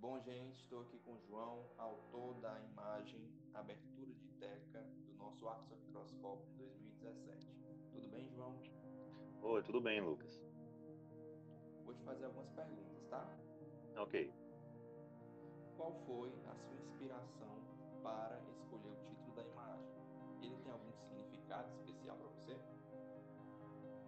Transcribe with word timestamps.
Bom, 0.00 0.20
gente, 0.20 0.60
estou 0.62 0.82
aqui 0.82 0.96
com 1.00 1.14
o 1.14 1.20
João, 1.26 1.66
autor 1.76 2.34
da 2.34 2.56
imagem 2.60 3.20
Abertura 3.52 4.14
de 4.14 4.28
Teca 4.38 4.80
do 4.80 5.14
nosso 5.14 5.48
Arco 5.48 5.74
Microscópio 5.74 6.46
de 6.52 6.56
2017. 7.02 7.48
Tudo 7.90 8.08
bem, 8.08 8.30
João? 8.30 8.56
Oi, 9.42 9.62
tudo 9.64 9.80
bem, 9.80 10.00
Lucas. 10.00 10.40
Vou 11.84 11.92
te 11.94 12.02
fazer 12.04 12.26
algumas 12.26 12.48
perguntas, 12.50 13.08
tá? 13.10 13.28
Ok. 13.96 14.32
Qual 15.76 15.92
foi 16.06 16.32
a 16.46 16.54
sua 16.54 16.78
inspiração 16.78 17.60
para 18.00 18.40
escolher 18.52 18.92
o 18.92 19.04
título 19.04 19.34
da 19.34 19.42
imagem? 19.42 19.96
Ele 20.40 20.56
tem 20.62 20.70
algum 20.70 20.92
significado? 20.92 21.87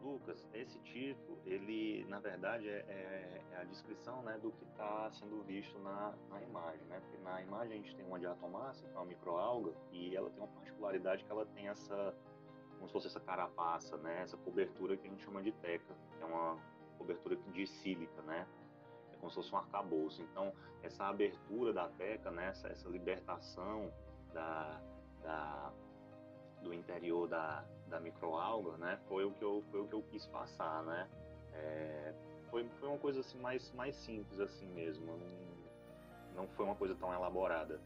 Lucas, 0.03 0.47
esse 0.55 0.79
título, 0.81 1.39
ele 1.45 2.05
na 2.09 2.19
verdade 2.19 2.69
é, 2.69 2.85
é, 2.89 3.43
é 3.53 3.57
a 3.57 3.65
descrição 3.65 4.23
né, 4.23 4.39
do 4.39 4.51
que 4.53 4.65
está 4.65 5.11
sendo 5.13 5.43
visto 5.43 5.79
na, 5.79 6.15
na 6.29 6.43
imagem, 6.43 6.85
né? 6.87 7.01
Porque 7.01 7.19
na 7.19 7.43
imagem 7.43 7.79
a 7.79 7.83
gente 7.83 7.95
tem 7.95 8.07
uma 8.07 8.19
diatomácea, 8.19 8.89
que 8.89 8.95
é 8.95 8.99
uma 8.99 9.07
microalga, 9.07 9.73
e 9.93 10.17
ela 10.17 10.31
tem 10.31 10.39
uma 10.39 10.49
particularidade 10.49 11.25
que 11.25 11.31
ela 11.31 11.45
tem 11.47 11.69
essa, 11.69 12.15
como 12.75 12.87
se 12.87 12.93
fosse 12.93 13.07
essa 13.09 13.21
carapaça, 13.21 13.97
né? 13.99 14.23
Essa 14.23 14.37
cobertura 14.39 14.97
que 14.97 15.07
a 15.07 15.11
gente 15.11 15.23
chama 15.23 15.43
de 15.43 15.53
teca, 15.53 15.95
que 16.17 16.23
é 16.23 16.27
uma 16.27 16.59
cobertura 16.97 17.37
de 17.37 17.67
sílica, 17.67 18.23
né? 18.23 18.47
É 19.13 19.17
como 19.17 19.31
se 19.31 19.37
fosse 19.37 19.55
um 19.55 19.59
arcabouço. 19.59 20.23
Então, 20.23 20.53
essa 20.83 21.05
abertura 21.05 21.73
da 21.73 21.89
teca, 21.89 22.31
né? 22.31 22.49
essa, 22.49 22.69
essa 22.69 22.89
libertação 22.89 23.93
da, 24.33 24.81
da 25.23 25.73
do 26.63 26.75
interior 26.75 27.27
da, 27.27 27.65
da 27.91 28.01
microalga, 28.01 28.77
né, 28.79 28.99
foi 29.09 29.25
o 29.25 29.33
que 29.33 29.43
eu 29.43 29.63
foi 29.71 29.81
o 29.81 29.87
que 29.87 29.95
eu 29.95 30.03
quis 30.11 30.25
passar, 30.27 30.83
né? 30.85 31.09
É, 31.53 32.15
foi, 32.51 32.65
foi 32.79 32.89
uma 32.89 32.99
coisa 32.99 33.21
assim 33.21 33.39
mais 33.39 33.73
mais 33.73 33.97
simples 33.97 34.41
assim 34.41 34.67
mesmo, 34.67 35.05
não, 35.07 35.19
não 36.43 36.49
foi 36.49 36.65
uma 36.65 36.77
coisa 36.77 36.95
tão 36.95 37.13
elaborada. 37.13 37.81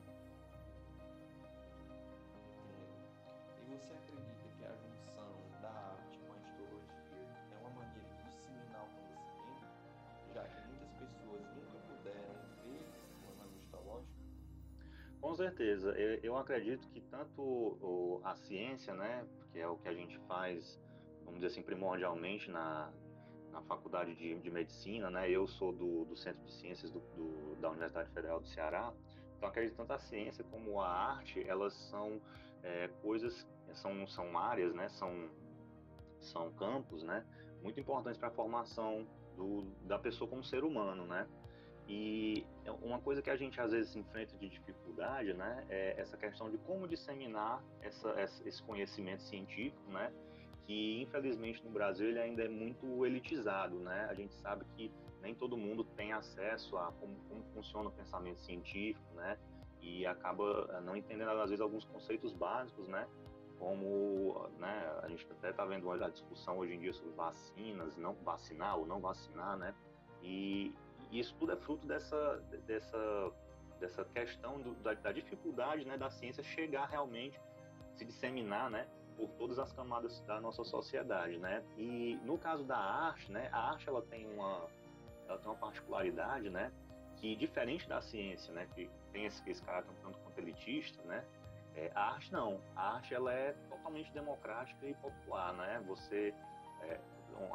E 3.66 3.74
você 3.74 3.95
Com 15.35 15.38
certeza, 15.38 15.90
eu, 16.23 16.37
acredito 16.37 16.88
que 16.90 17.01
tanto 17.01 18.21
a 18.23 18.37
ciência, 18.37 18.95
né, 18.95 19.27
que 19.51 19.59
é 19.59 19.66
o 19.66 19.77
que 19.77 19.88
a 19.88 19.93
gente 19.93 20.16
faz, 20.29 20.80
vamos 21.24 21.40
dizer 21.40 21.49
assim, 21.49 21.60
primordialmente 21.60 22.49
na, 22.49 22.93
na 23.51 23.60
faculdade 23.62 24.15
de, 24.15 24.38
de 24.38 24.49
medicina, 24.49 25.10
né, 25.10 25.29
eu 25.29 25.49
sou 25.49 25.73
do, 25.73 26.05
do 26.05 26.16
Centro 26.16 26.40
de 26.45 26.52
Ciências 26.52 26.88
do, 26.88 27.01
do, 27.01 27.57
da 27.57 27.68
Universidade 27.71 28.09
Federal 28.10 28.38
do 28.38 28.46
Ceará, 28.46 28.93
então 29.37 29.49
acredito 29.49 29.74
tanto 29.74 29.93
a 29.93 29.99
ciência 29.99 30.45
como 30.52 30.80
a 30.80 30.88
arte, 30.88 31.45
elas 31.49 31.74
são 31.90 32.21
é, 32.62 32.87
coisas, 33.02 33.45
são, 33.73 34.07
são 34.07 34.38
áreas, 34.38 34.73
né, 34.73 34.88
são, 34.88 35.29
são 36.21 36.52
campos, 36.52 37.02
né, 37.02 37.27
muito 37.60 37.80
importantes 37.80 38.21
para 38.21 38.29
a 38.29 38.32
formação 38.32 39.05
do, 39.35 39.62
da 39.82 39.99
pessoa 39.99 40.30
como 40.30 40.45
ser 40.45 40.62
humano, 40.62 41.05
né, 41.09 41.27
e 41.87 42.46
é 42.65 42.71
uma 42.71 42.99
coisa 42.99 43.21
que 43.21 43.29
a 43.29 43.37
gente 43.37 43.60
às 43.60 43.73
vezes 43.73 43.95
enfrenta 43.95 44.37
de 44.38 44.49
dificuldade, 44.49 45.35
né, 45.35 45.66
é 45.68 46.01
essa 46.01 46.16
questão 46.16 46.51
de 46.51 46.57
como 46.59 46.88
disseminar 46.88 47.63
essa, 47.82 48.15
esse 48.45 48.63
conhecimento 48.63 49.23
científico, 49.23 49.90
né, 49.90 50.10
que 50.66 51.02
infelizmente 51.02 51.62
no 51.62 51.71
Brasil 51.71 52.09
ele 52.09 52.18
ainda 52.18 52.43
é 52.43 52.49
muito 52.49 53.05
elitizado, 53.05 53.79
né. 53.80 54.07
A 54.09 54.15
gente 54.15 54.35
sabe 54.35 54.65
que 54.77 54.90
nem 55.21 55.35
todo 55.35 55.57
mundo 55.57 55.85
tem 55.85 56.12
acesso 56.12 56.77
a 56.79 56.90
como, 56.93 57.16
como 57.29 57.45
funciona 57.55 57.88
o 57.88 57.93
pensamento 57.93 58.40
científico, 58.40 59.15
né, 59.15 59.38
e 59.82 60.07
acaba 60.07 60.66
eh, 60.71 60.80
não 60.80 60.96
entendendo 60.96 61.30
às 61.30 61.51
vezes 61.51 61.60
alguns 61.60 61.85
conceitos 61.85 62.32
básicos, 62.32 62.88
né, 62.88 63.07
como 63.59 64.49
né, 64.59 65.01
a 65.03 65.09
gente 65.09 65.27
até 65.31 65.51
está 65.51 65.66
vendo 65.66 65.91
a 65.91 66.09
discussão 66.09 66.59
hoje 66.59 66.75
em 66.75 66.81
dia 66.81 66.93
sobre 66.95 67.12
vacinas, 67.12 67.95
não 67.99 68.15
vacinar 68.15 68.78
ou 68.78 68.87
não 68.87 69.01
vacinar, 69.01 69.59
né, 69.59 69.75
e, 70.22 70.72
e 71.15 71.21
isso 71.21 71.33
tudo 71.39 71.53
é 71.53 71.57
fruto 71.57 71.87
dessa, 71.87 72.43
dessa, 72.67 73.33
dessa 73.79 74.05
questão 74.07 74.59
do, 74.61 74.75
da, 74.83 74.95
da, 74.95 75.13
dificuldade 75.13 75.85
né, 75.85 75.97
da 75.97 76.11
ciência 76.11 76.43
chegar 76.43 76.87
realmente, 76.87 77.41
se 77.95 78.05
disseminar 78.05 78.69
né, 78.69 78.89
por 79.17 79.29
todas 79.39 79.61
as 79.61 79.73
camadas 79.73 80.21
da 80.23 80.41
nossa 80.41 80.65
sociedade. 80.65 81.39
Né? 81.39 81.63
E 81.79 82.19
no 82.25 82.37
caso 82.37 82.65
da 82.65 82.77
arte, 82.77 83.31
né, 83.31 83.49
a 83.53 83.71
arte 83.71 83.89
ela 83.89 84.03
tem 84.03 84.27
uma, 84.27 84.67
ela 85.29 85.39
tem 85.39 85.47
uma 85.49 85.57
particularidade 85.57 86.51
né, 86.51 86.73
que, 87.19 87.37
diferente 87.37 87.89
da 87.89 88.03
ciência, 88.03 88.53
né, 88.53 88.67
que 88.75 88.91
tem 89.13 89.27
esse, 89.27 89.49
esse 89.49 89.63
caráter 89.63 89.95
tanto 90.03 90.19
quanto 90.19 90.37
elitista, 90.41 91.01
né, 91.05 91.25
é, 91.77 91.93
a 91.95 92.11
arte 92.15 92.33
não. 92.33 92.61
A 92.75 92.97
arte 92.97 93.15
ela 93.15 93.33
é 93.33 93.53
totalmente 93.69 94.11
democrática 94.13 94.85
e 94.85 94.95
popular. 94.95 95.53
Né? 95.55 95.81
Você 95.87 96.35
é, 96.83 96.99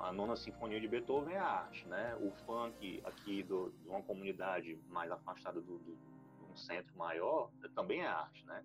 a 0.02 0.12
nona 0.12 0.36
sinfonia 0.36 0.80
de 0.80 0.88
Beethoven 0.88 1.36
é 1.36 1.40
arte, 1.40 1.88
né? 1.88 2.16
O 2.22 2.32
funk 2.46 3.02
aqui 3.04 3.44
do, 3.44 3.72
de 3.72 3.88
uma 3.88 4.02
comunidade 4.02 4.80
mais 4.88 5.12
afastada 5.12 5.62
do, 5.62 5.78
do, 5.80 5.96
de 5.96 6.52
um 6.52 6.56
centro 6.56 6.96
maior 6.98 7.52
também 7.76 8.02
é 8.02 8.08
arte, 8.08 8.46
né? 8.46 8.64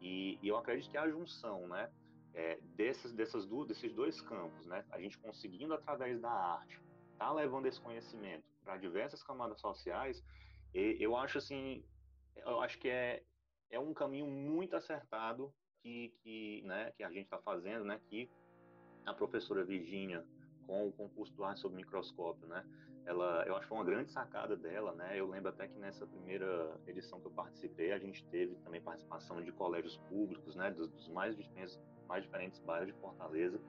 E, 0.00 0.38
e 0.42 0.48
eu 0.48 0.56
acredito 0.56 0.90
que 0.90 0.98
a 0.98 1.08
junção, 1.08 1.66
né? 1.68 1.90
É, 2.34 2.58
dessas 2.74 3.46
duas, 3.46 3.68
desses 3.68 3.92
dois 3.92 4.20
campos, 4.20 4.66
né? 4.66 4.84
A 4.90 5.00
gente 5.00 5.16
conseguindo 5.18 5.72
através 5.72 6.20
da 6.20 6.30
arte, 6.30 6.80
tá 7.16 7.32
levando 7.32 7.66
esse 7.66 7.80
conhecimento 7.80 8.44
para 8.64 8.76
diversas 8.76 9.22
camadas 9.22 9.60
sociais, 9.60 10.22
e, 10.74 10.96
eu 10.98 11.16
acho 11.16 11.38
assim, 11.38 11.84
eu 12.36 12.60
acho 12.60 12.78
que 12.78 12.88
é, 12.88 13.22
é 13.70 13.78
um 13.78 13.94
caminho 13.94 14.26
muito 14.26 14.74
acertado 14.74 15.54
que, 15.80 16.12
que, 16.22 16.62
né, 16.62 16.92
que 16.96 17.04
a 17.04 17.10
gente 17.10 17.24
está 17.24 17.38
fazendo, 17.38 17.84
né? 17.84 18.00
Que 18.08 18.28
a 19.06 19.14
professora 19.14 19.64
Virginia 19.64 20.26
com 20.66 20.88
o 20.88 20.92
concurso 20.92 21.32
do 21.34 21.44
arte 21.44 21.60
sob 21.60 21.74
microscópio, 21.74 22.46
né? 22.46 22.64
Ela, 23.06 23.44
eu 23.46 23.54
acho 23.56 23.72
uma 23.72 23.84
grande 23.84 24.10
sacada 24.10 24.56
dela, 24.56 24.92
né? 24.94 25.18
Eu 25.18 25.28
lembro 25.28 25.50
até 25.50 25.68
que 25.68 25.78
nessa 25.78 26.06
primeira 26.06 26.74
edição 26.86 27.20
que 27.20 27.26
eu 27.26 27.30
participei, 27.30 27.92
a 27.92 27.98
gente 27.98 28.24
teve 28.26 28.54
também 28.56 28.80
participação 28.80 29.42
de 29.42 29.52
colégios 29.52 29.96
públicos, 30.08 30.54
né? 30.56 30.70
Dos, 30.70 30.88
dos 30.88 31.08
mais 31.08 31.36
diferentes, 31.36 31.78
mais 32.08 32.24
diferentes 32.24 32.58
bairros 32.60 32.86
de 32.86 33.00
Fortaleza. 33.00 33.60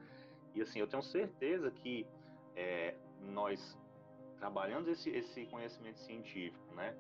E 0.54 0.62
assim, 0.62 0.80
eu 0.80 0.88
tenho 0.88 1.04
certeza 1.04 1.70
que 1.70 2.08
é, 2.56 2.96
nós 3.20 3.78
trabalhando 4.38 4.90
esse, 4.90 5.10
esse 5.10 5.46
conhecimento 5.48 6.00
científico, 6.00 6.74
né? 6.74 6.96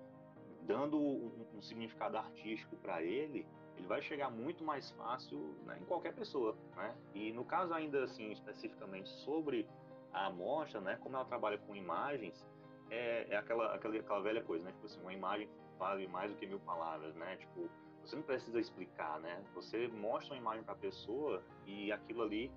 Dando 0.63 0.97
um, 0.97 1.45
um 1.55 1.61
significado 1.61 2.17
artístico 2.17 2.75
para 2.77 3.01
ele, 3.01 3.45
ele 3.77 3.87
vai 3.87 4.01
chegar 4.01 4.29
muito 4.29 4.63
mais 4.63 4.91
fácil 4.91 5.55
né, 5.65 5.77
em 5.79 5.85
qualquer 5.85 6.13
pessoa, 6.13 6.55
né? 6.75 6.95
E 7.13 7.31
no 7.31 7.45
caso 7.45 7.73
ainda 7.73 8.03
assim 8.03 8.31
especificamente 8.31 9.09
sobre 9.09 9.67
a 10.15 10.27
amostra, 10.27 10.79
né? 10.79 10.97
Como 11.01 11.15
ela 11.15 11.25
trabalha 11.25 11.57
com 11.57 11.75
imagens, 11.75 12.45
é, 12.89 13.27
é 13.29 13.37
aquela, 13.37 13.75
aquela 13.75 13.95
aquela 13.97 14.21
velha 14.21 14.41
coisa, 14.41 14.63
né? 14.63 14.71
Tipo 14.71 14.85
assim, 14.85 15.01
uma 15.01 15.13
imagem 15.13 15.49
vale 15.77 16.07
mais 16.07 16.31
do 16.31 16.37
que 16.37 16.47
mil 16.47 16.59
palavras, 16.61 17.13
né? 17.15 17.35
Tipo, 17.35 17.69
você 18.01 18.15
não 18.15 18.23
precisa 18.23 18.59
explicar, 18.59 19.19
né? 19.19 19.43
Você 19.53 19.87
mostra 19.89 20.33
uma 20.33 20.39
imagem 20.39 20.63
para 20.63 20.73
a 20.73 20.77
pessoa 20.77 21.43
e 21.65 21.91
aquilo 21.91 22.23
ali 22.23 22.51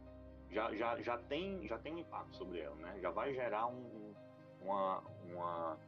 já, 0.50 0.74
já, 0.74 1.00
já 1.02 1.18
tem 1.18 1.66
já 1.66 1.78
tem 1.78 1.94
um 1.94 1.98
impacto 1.98 2.36
sobre 2.36 2.60
ela, 2.60 2.76
né? 2.76 2.98
Já 3.00 3.10
vai 3.10 3.34
gerar 3.34 3.66
um, 3.66 4.14
uma, 4.62 5.02
uma, 5.24 5.78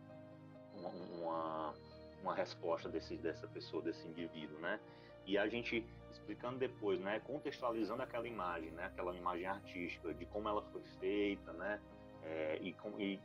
uma, 0.74 1.74
uma 2.22 2.34
resposta 2.34 2.88
desse, 2.88 3.16
dessa 3.16 3.46
pessoa, 3.46 3.82
desse 3.82 4.06
indivíduo, 4.08 4.58
né? 4.58 4.80
E 5.24 5.38
a 5.38 5.46
gente 5.48 5.86
explicando 6.12 6.58
depois, 6.58 7.00
né, 7.00 7.20
contextualizando 7.20 8.02
aquela 8.02 8.26
imagem, 8.26 8.70
né, 8.72 8.86
aquela 8.86 9.14
imagem 9.14 9.46
artística, 9.46 10.12
de 10.12 10.26
como 10.26 10.48
ela 10.48 10.62
foi 10.62 10.82
feita, 10.98 11.52
né, 11.52 11.80
é, 12.22 12.58
e, 12.60 12.72
com, 12.74 12.98
e 13.00 13.16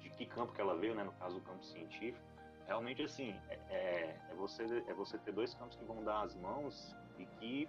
de 0.00 0.10
que 0.10 0.26
campo 0.26 0.52
que 0.52 0.60
ela 0.60 0.76
veio, 0.76 0.94
né, 0.94 1.04
no 1.04 1.12
caso 1.12 1.36
do 1.36 1.40
campo 1.42 1.64
científico, 1.64 2.24
realmente 2.66 3.02
assim 3.02 3.34
é, 3.48 3.54
é, 3.70 4.20
é 4.30 4.34
você 4.34 4.62
é 4.86 4.94
você 4.94 5.18
ter 5.18 5.32
dois 5.32 5.54
campos 5.54 5.76
que 5.76 5.84
vão 5.84 6.02
dar 6.04 6.22
as 6.22 6.34
mãos 6.36 6.96
e 7.18 7.26
que 7.26 7.68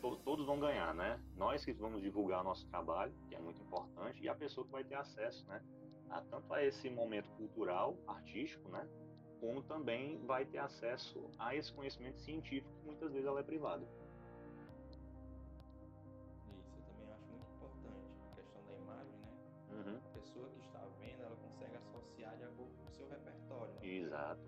to, 0.00 0.16
todos 0.24 0.44
vão 0.44 0.58
ganhar, 0.58 0.92
né? 0.94 1.18
Nós 1.36 1.64
que 1.64 1.72
vamos 1.72 2.02
divulgar 2.02 2.42
nosso 2.42 2.66
trabalho, 2.68 3.12
que 3.28 3.34
é 3.34 3.38
muito 3.38 3.62
importante, 3.62 4.22
e 4.22 4.28
a 4.28 4.34
pessoa 4.34 4.66
que 4.66 4.72
vai 4.72 4.84
ter 4.84 4.96
acesso, 4.96 5.46
né, 5.46 5.62
a, 6.10 6.20
tanto 6.22 6.52
a 6.52 6.62
esse 6.64 6.90
momento 6.90 7.30
cultural, 7.36 7.96
artístico, 8.06 8.68
né, 8.68 8.86
como 9.42 9.60
também 9.60 10.24
vai 10.24 10.44
ter 10.44 10.58
acesso 10.58 11.28
a 11.36 11.56
esse 11.56 11.72
conhecimento 11.72 12.20
científico 12.20 12.72
que 12.78 12.86
muitas 12.86 13.10
vezes 13.10 13.26
ela 13.26 13.40
é 13.40 13.42
privada. 13.42 13.82
Isso, 16.46 16.76
eu 16.76 16.82
também 16.86 17.12
acho 17.12 17.26
muito 17.26 17.50
importante 17.50 18.06
a 18.30 18.36
questão 18.36 18.62
da 18.64 18.72
imagem, 18.72 19.18
né? 19.18 19.32
Uhum. 19.72 19.96
A 19.96 20.18
pessoa 20.20 20.48
que 20.48 20.60
está 20.60 20.80
vendo, 21.00 21.22
ela 21.22 21.36
consegue 21.42 21.74
associar 21.74 22.36
de 22.36 22.44
acordo 22.44 22.70
com 22.72 22.88
o 22.88 22.92
seu 22.92 23.08
repertório. 23.08 23.74
Né? 23.74 23.88
Exato, 23.88 24.40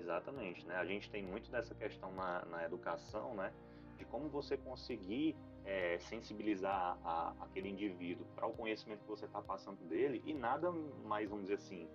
exatamente, 0.00 0.66
né? 0.66 0.74
A 0.74 0.84
gente 0.84 1.08
tem 1.12 1.22
muito 1.22 1.48
dessa 1.48 1.72
questão 1.76 2.12
na, 2.12 2.44
na 2.46 2.64
educação, 2.64 3.36
né? 3.36 3.52
De 3.98 4.04
como 4.04 4.28
você 4.28 4.56
conseguir 4.56 5.36
é, 5.64 5.96
sensibilizar 6.00 6.98
a, 7.04 7.34
aquele 7.40 7.68
indivíduo 7.68 8.26
para 8.34 8.48
o 8.48 8.52
conhecimento 8.52 8.98
que 9.02 9.08
você 9.08 9.26
está 9.26 9.40
passando 9.40 9.78
dele 9.88 10.20
e 10.26 10.34
nada 10.34 10.72
mais, 11.04 11.28
vamos 11.28 11.44
dizer 11.44 11.54
assim, 11.54 11.88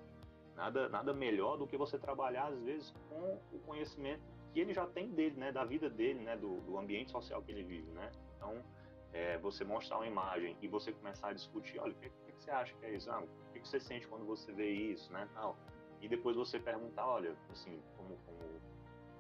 Nada, 0.55 0.88
nada 0.89 1.13
melhor 1.13 1.57
do 1.57 1.65
que 1.65 1.77
você 1.77 1.97
trabalhar, 1.97 2.47
às 2.47 2.59
vezes, 2.61 2.94
com 3.09 3.39
o 3.51 3.59
conhecimento 3.59 4.21
que 4.53 4.59
ele 4.59 4.73
já 4.73 4.85
tem 4.85 5.09
dele, 5.09 5.35
né? 5.38 5.51
Da 5.51 5.65
vida 5.65 5.89
dele, 5.89 6.19
né? 6.19 6.38
Do, 6.38 6.61
do 6.61 6.77
ambiente 6.77 7.11
social 7.11 7.41
que 7.41 7.51
ele 7.51 7.63
vive, 7.63 7.91
né? 7.91 8.11
Então, 8.35 8.63
é, 9.11 9.38
você 9.39 9.63
mostrar 9.63 9.97
uma 9.97 10.07
imagem 10.07 10.55
e 10.61 10.67
você 10.67 10.91
começar 10.91 11.29
a 11.29 11.33
discutir, 11.33 11.79
olha, 11.79 11.91
o 11.91 11.95
que, 11.95 12.09
que, 12.09 12.44
você 12.44 12.51
acha 12.51 12.75
que 12.75 12.85
é 12.85 12.95
isso? 12.95 13.11
Ah, 13.11 13.21
o 13.21 13.53
que, 13.53 13.59
que 13.59 13.67
você 13.67 13.79
sente 13.79 14.07
quando 14.07 14.25
você 14.25 14.51
vê 14.51 14.69
isso, 14.69 15.11
né? 15.11 15.27
Tal. 15.33 15.57
E 16.01 16.07
depois 16.07 16.35
você 16.35 16.59
perguntar, 16.59 17.07
olha, 17.07 17.35
assim, 17.50 17.81
como, 17.95 18.17
como 18.25 18.61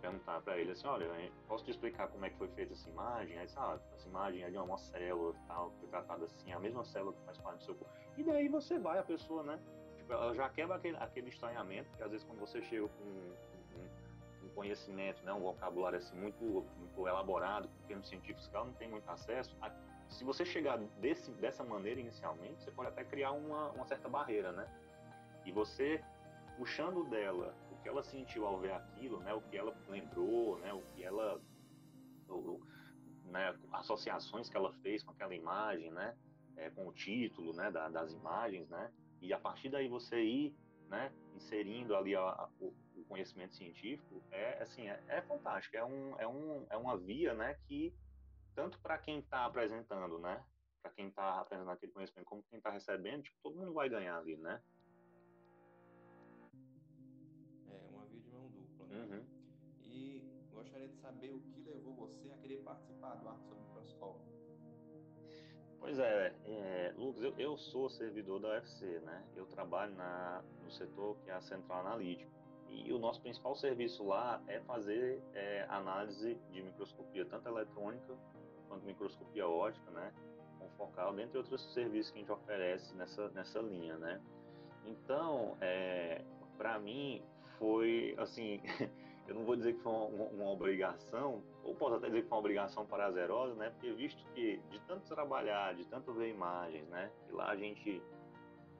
perguntar 0.03 0.41
para 0.41 0.57
ele 0.57 0.71
assim, 0.71 0.85
olha, 0.85 1.07
posso 1.47 1.63
te 1.63 1.71
explicar 1.71 2.09
como 2.09 2.25
é 2.25 2.29
que 2.29 2.37
foi 2.37 2.49
feita 2.49 2.73
essa 2.73 2.89
imagem? 2.89 3.37
Aí, 3.37 3.47
sabe, 3.47 3.81
essa 3.93 4.09
imagem 4.09 4.43
ali 4.43 4.57
é 4.57 4.61
uma 4.61 4.77
célula 4.77 5.33
tal, 5.47 5.71
foi 5.79 5.87
tratada 5.87 6.25
assim, 6.25 6.51
a 6.51 6.59
mesma 6.59 6.83
célula 6.83 7.13
que 7.13 7.21
faz 7.23 7.37
parte 7.37 7.59
do 7.59 7.63
seu 7.63 7.75
corpo. 7.75 7.93
E 8.17 8.23
daí 8.23 8.49
você 8.49 8.77
vai, 8.77 8.99
a 8.99 9.03
pessoa, 9.03 9.43
né? 9.43 9.57
Ela 10.13 10.33
já 10.33 10.49
quebra 10.49 10.75
aquele, 10.75 10.97
aquele 10.97 11.29
estranhamento, 11.29 11.89
que 11.97 12.03
às 12.03 12.11
vezes 12.11 12.25
quando 12.25 12.39
você 12.39 12.61
chega 12.61 12.87
com 12.87 13.03
um, 13.03 14.45
um, 14.45 14.49
conhecimento, 14.49 15.23
né, 15.23 15.33
um 15.33 15.41
vocabulário 15.41 15.97
assim 15.97 16.15
muito, 16.15 16.43
muito 16.77 17.07
elaborado, 17.07 17.67
com 17.67 17.87
termos 17.87 18.07
científicos 18.07 18.47
que 18.47 18.55
ela 18.55 18.65
não 18.65 18.73
tem 18.73 18.87
muito 18.87 19.09
acesso, 19.09 19.55
a, 19.61 19.71
se 20.09 20.23
você 20.23 20.45
chegar 20.45 20.77
desse, 20.77 21.31
dessa 21.31 21.63
maneira 21.63 21.99
inicialmente, 21.99 22.63
você 22.63 22.71
pode 22.71 22.89
até 22.89 23.03
criar 23.03 23.31
uma, 23.31 23.71
uma 23.71 23.85
certa 23.85 24.07
barreira, 24.07 24.51
né? 24.51 24.67
E 25.45 25.51
você 25.51 26.03
puxando 26.57 27.03
dela 27.09 27.55
o 27.71 27.75
que 27.81 27.89
ela 27.89 28.03
sentiu 28.03 28.45
ao 28.45 28.59
ver 28.59 28.73
aquilo, 28.73 29.19
né, 29.19 29.33
o 29.33 29.41
que 29.41 29.57
ela 29.57 29.75
lembrou, 29.87 30.59
né, 30.59 30.71
o 30.71 30.81
que 30.93 31.03
ela, 31.03 31.41
né, 33.25 33.55
associações 33.71 34.49
que 34.49 34.55
ela 34.55 34.71
fez 34.81 35.03
com 35.03 35.11
aquela 35.11 35.33
imagem, 35.33 35.91
né, 35.91 36.15
é, 36.55 36.69
com 36.69 36.87
o 36.87 36.93
título, 36.93 37.53
né, 37.53 37.71
da, 37.71 37.89
das 37.89 38.13
imagens, 38.13 38.69
né, 38.69 38.91
e 39.23 39.31
a 39.31 39.39
partir 39.39 39.69
daí 39.69 39.87
você 39.87 40.21
ir, 40.21 40.53
né, 40.89 41.11
inserindo 41.33 41.95
ali 41.95 42.13
a, 42.13 42.21
a, 42.21 42.49
o, 42.59 42.75
o, 42.97 43.05
conhecimento 43.05 43.55
científico, 43.55 44.21
é 44.29 44.61
assim, 44.61 44.89
é, 44.89 45.01
é 45.07 45.21
fantástico, 45.21 45.77
é 45.77 45.85
um, 45.85 46.19
é 46.19 46.27
um, 46.27 46.67
é 46.69 46.75
uma 46.75 46.97
via, 46.97 47.33
né, 47.33 47.53
que 47.65 47.95
tanto 48.53 48.77
para 48.81 48.97
quem 48.97 49.19
está 49.19 49.45
apresentando, 49.45 50.19
né, 50.19 50.43
para 50.81 50.91
quem 50.91 51.07
está 51.07 51.39
apresentando 51.39 51.71
aquele 51.73 51.93
conhecimento, 51.93 52.25
como 52.25 52.43
quem 52.43 52.57
está 52.57 52.69
recebendo, 52.69 53.23
tipo, 53.23 53.37
todo 53.41 53.55
mundo 53.55 53.73
vai 53.73 53.87
ganhar 53.87 54.17
ali, 54.17 54.35
né? 54.35 54.61
Uhum. 58.91 59.25
E 59.81 60.21
gostaria 60.51 60.89
de 60.89 60.97
saber 60.97 61.31
o 61.31 61.39
que 61.39 61.61
levou 61.61 61.95
você 61.95 62.29
a 62.29 62.37
querer 62.37 62.61
participar 62.61 63.15
do 63.15 63.29
Arte 63.29 63.45
sobre 63.45 63.63
Microscópio. 63.63 64.33
Pois 65.79 65.97
é, 65.97 66.35
é 66.45 66.72
Lucas, 66.97 67.23
eu, 67.23 67.33
eu, 67.37 67.57
sou 67.57 67.89
servidor 67.89 68.39
da 68.39 68.49
UFC, 68.49 68.85
né? 68.99 69.23
Eu 69.35 69.45
trabalho 69.45 69.93
na, 69.95 70.43
no 70.63 70.71
setor 70.71 71.17
que 71.23 71.29
é 71.29 71.33
a 71.33 71.41
Central 71.41 71.81
Analítica. 71.81 72.31
E 72.69 72.91
o 72.91 72.97
nosso 72.97 73.21
principal 73.21 73.55
serviço 73.55 74.03
lá 74.03 74.41
é 74.47 74.59
fazer 74.61 75.21
é, 75.33 75.65
análise 75.69 76.35
de 76.51 76.61
microscopia, 76.61 77.23
tanto 77.25 77.47
eletrônica 77.47 78.15
quanto 78.67 78.85
microscopia 78.85 79.47
ótica, 79.47 79.91
né? 79.91 80.11
Com 80.59 80.67
focal, 80.69 81.13
dentre 81.13 81.37
outros 81.37 81.61
serviços 81.73 82.11
que 82.11 82.17
a 82.17 82.21
gente 82.21 82.31
oferece 82.31 82.95
nessa, 82.95 83.29
nessa 83.29 83.59
linha, 83.59 83.97
né? 83.97 84.19
Então, 84.85 85.55
é, 85.61 86.23
para 86.57 86.79
mim, 86.79 87.21
foi, 87.59 88.15
assim, 88.17 88.59
eu 89.27 89.35
não 89.35 89.45
vou 89.45 89.55
dizer 89.55 89.73
que 89.73 89.81
foi 89.81 89.91
uma, 89.91 90.25
uma, 90.25 90.51
obrigação, 90.51 91.43
ou 91.63 91.75
posso 91.75 91.95
até 91.95 92.07
dizer 92.07 92.23
que 92.23 92.27
foi 92.27 92.35
uma 92.35 92.39
obrigação 92.39 92.85
prazerosa, 92.85 93.55
né? 93.55 93.69
Porque 93.69 93.91
visto 93.93 94.23
que 94.33 94.57
de 94.69 94.79
tanto 94.81 95.07
trabalhar, 95.07 95.73
de 95.75 95.85
tanto 95.85 96.13
ver 96.13 96.29
imagens, 96.29 96.87
né? 96.89 97.11
E 97.29 97.31
lá 97.31 97.49
a 97.49 97.55
gente, 97.55 98.01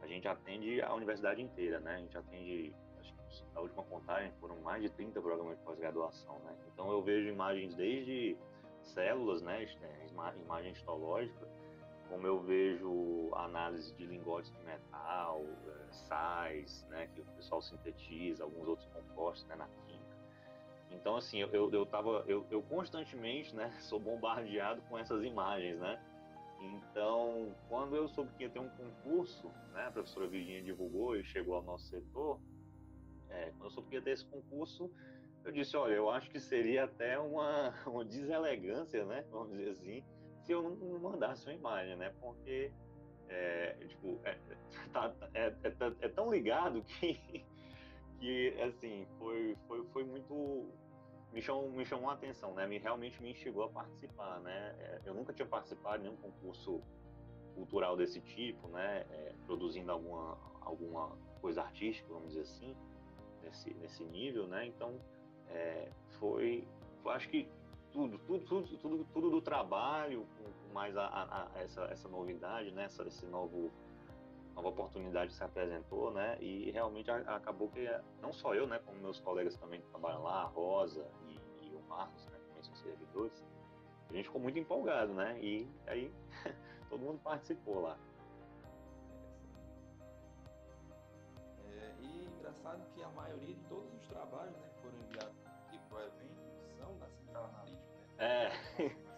a 0.02 0.08
gente 0.08 0.28
atende 0.28 0.82
a 0.82 0.94
universidade 0.94 1.42
inteira, 1.42 1.80
né? 1.80 1.96
A 1.96 2.00
gente 2.00 2.18
atende, 2.18 2.76
acho 3.00 3.14
que 3.14 3.58
a 3.58 3.62
última 3.62 3.84
contagem 3.84 4.32
foram 4.40 4.58
mais 4.62 4.82
de 4.82 4.90
30 4.90 5.22
programas 5.22 5.58
de 5.58 5.64
pós-graduação, 5.64 6.40
né? 6.40 6.56
Então 6.74 6.92
eu 6.92 7.02
vejo 7.02 7.30
imagens 7.30 7.76
desde 7.76 8.38
células, 8.82 9.42
né? 9.42 9.64
É, 9.64 10.08
imagem 10.42 10.74
histológica, 10.74 11.48
como 12.10 12.28
eu 12.28 12.40
vejo 12.42 13.32
análise 13.34 13.94
de 13.96 14.06
lingotes 14.06 14.52
de 14.52 14.60
metal, 14.64 15.42
é, 15.68 15.92
sais, 15.92 16.86
né, 16.90 17.10
que 17.14 17.22
o 17.22 17.26
pessoal 17.36 17.62
sintetiza, 17.62 18.44
alguns 18.44 18.68
outros 18.68 18.88
compostos 18.90 19.48
né, 19.48 19.56
na. 19.56 19.68
Então, 20.94 21.16
assim, 21.16 21.40
eu, 21.40 21.72
eu, 21.72 21.86
tava, 21.86 22.24
eu, 22.28 22.46
eu 22.50 22.62
constantemente 22.64 23.56
né, 23.56 23.72
sou 23.82 24.00
bombardeado 24.00 24.82
com 24.84 24.98
essas 24.98 25.24
imagens, 25.24 25.80
né? 25.80 26.00
Então, 26.62 27.54
quando 27.68 27.96
eu 27.96 28.08
soube 28.08 28.32
que 28.38 28.44
ia 28.44 28.50
ter 28.50 28.60
um 28.60 28.70
concurso, 28.70 29.50
né, 29.74 29.88
a 29.88 29.92
professora 29.92 30.28
Virginia 30.28 30.64
divulgou 30.64 31.18
e 31.18 31.24
chegou 31.24 31.56
ao 31.56 31.64
nosso 31.64 31.86
setor, 31.90 32.40
é, 33.30 33.52
quando 33.58 33.66
eu 33.66 33.70
soube 33.72 33.90
que 33.90 33.96
ia 33.96 34.02
ter 34.02 34.12
esse 34.12 34.26
concurso, 34.26 34.90
eu 35.44 35.52
disse, 35.52 35.76
olha, 35.76 35.94
eu 35.94 36.10
acho 36.10 36.30
que 36.30 36.40
seria 36.40 36.86
até 36.86 37.20
uma, 37.20 37.74
uma 37.86 38.06
deselegância, 38.06 39.04
né, 39.04 39.26
vamos 39.30 39.58
dizer 39.58 39.72
assim, 39.72 40.04
se 40.44 40.52
eu 40.52 40.62
não 40.62 41.00
mandasse 41.00 41.46
uma 41.48 41.56
imagem, 41.56 41.96
né? 41.96 42.14
Porque 42.20 42.72
é, 43.30 43.76
tipo, 43.88 44.20
é, 44.24 44.38
tá, 44.94 45.14
é, 45.34 45.48
é, 45.64 45.74
é, 46.02 46.10
tão 46.10 46.32
ligado 46.32 46.84
que, 46.84 47.46
que 48.20 48.62
assim, 48.62 49.08
foi, 49.18 49.58
foi, 49.68 49.84
foi 49.88 50.04
muito. 50.04 50.70
Me 51.34 51.42
chamou, 51.42 51.68
me 51.72 51.84
chamou 51.84 52.12
a 52.12 52.14
atenção, 52.14 52.54
né? 52.54 52.68
Me, 52.68 52.78
realmente 52.78 53.22
me 53.22 53.32
instigou 53.32 53.64
a 53.64 53.70
participar, 53.70 54.40
né? 54.42 54.76
É, 54.80 55.02
eu 55.04 55.16
nunca 55.16 55.34
tinha 55.34 55.48
participado 55.48 55.98
de 55.98 56.04
nenhum 56.04 56.16
concurso 56.18 56.80
cultural 57.56 57.98
desse 57.98 58.22
tipo, 58.22 58.68
né? 58.68 59.04
É, 59.10 59.34
produzindo 59.48 59.92
alguma, 59.92 60.38
alguma 60.62 61.10
coisa 61.42 61.64
artística, 61.64 62.08
vamos 62.08 62.30
dizer 62.30 62.42
assim, 62.42 62.76
nesse, 63.42 63.74
nesse 63.74 64.04
nível, 64.06 64.46
né? 64.46 64.68
Então, 64.68 65.00
é, 65.48 65.92
foi, 66.20 66.68
foi, 67.02 67.14
acho 67.14 67.28
que 67.30 67.50
tudo, 67.92 68.20
tudo, 68.20 68.46
tudo, 68.46 68.78
tudo, 68.78 69.08
tudo 69.12 69.30
do 69.32 69.42
trabalho, 69.42 70.28
com, 70.38 70.74
mais 70.74 70.96
a, 70.96 71.06
a, 71.06 71.50
a 71.52 71.62
essa, 71.64 71.86
essa 71.86 72.08
novidade, 72.08 72.72
né? 72.72 72.84
Essa, 72.84 73.08
esse 73.08 73.26
novo 73.26 73.72
nova 74.56 74.70
oportunidade 74.70 75.34
se 75.34 75.44
apresentou, 75.44 76.12
né? 76.12 76.38
E 76.40 76.70
realmente 76.70 77.10
acabou 77.10 77.70
que 77.70 77.90
não 78.22 78.32
só 78.32 78.54
eu, 78.54 78.68
né, 78.68 78.80
como 78.86 79.00
meus 79.00 79.20
colegas 79.20 79.58
também 79.58 79.82
que 79.82 79.88
trabalham 79.88 80.22
lá, 80.22 80.44
a 80.44 80.46
Rosa 80.46 81.04
Marcos, 81.96 82.26
né, 82.26 82.40
também 82.48 82.64
são 82.64 82.76
servidores, 82.76 83.44
a 84.10 84.14
gente 84.14 84.26
ficou 84.26 84.42
muito 84.42 84.60
empolgado, 84.60 85.14
né? 85.14 85.40
E 85.42 85.68
aí 85.88 86.14
todo 86.90 87.00
mundo 87.00 87.20
participou 87.24 87.82
lá. 87.82 87.98
É, 91.66 91.94
e 92.00 92.26
engraçado 92.26 92.82
que 92.94 93.04
a 93.04 93.10
maioria 93.10 93.56
de 93.56 93.64
todos 93.64 93.92
os 93.94 94.08
trabalhos, 94.08 94.54
né, 94.54 94.70
que 94.70 94.82
foram 94.82 94.98
enviados 94.98 95.36
aqui 95.48 95.80
para 95.90 95.98
o 95.98 96.02
evento 96.02 96.44
são 96.78 96.98
da 96.98 97.08
Central 97.08 97.46
Analítica. 97.46 97.84
É. 98.20 99.04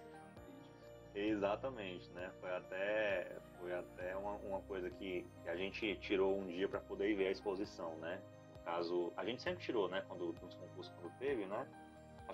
Exatamente, 1.18 2.10
né? 2.12 2.30
Foi 2.42 2.54
até, 2.54 3.38
foi 3.60 3.74
até 3.74 4.16
uma, 4.18 4.34
uma 4.34 4.62
coisa 4.62 4.90
que, 4.90 5.26
a 5.46 5.56
gente 5.56 5.96
tirou 5.98 6.38
um 6.38 6.48
dia 6.48 6.68
para 6.68 6.82
poder 6.82 7.10
ir 7.10 7.16
ver 7.16 7.28
a 7.28 7.32
exposição, 7.32 7.96
né? 7.98 8.22
No 8.54 8.60
caso, 8.64 9.14
a 9.16 9.24
gente 9.24 9.42
sempre 9.42 9.64
tirou, 9.64 9.88
né? 9.88 10.04
Quando 10.10 10.34
nos 10.42 10.56
concursos 10.56 10.94
quando 11.00 11.18
teve, 11.18 11.46
né? 11.46 11.66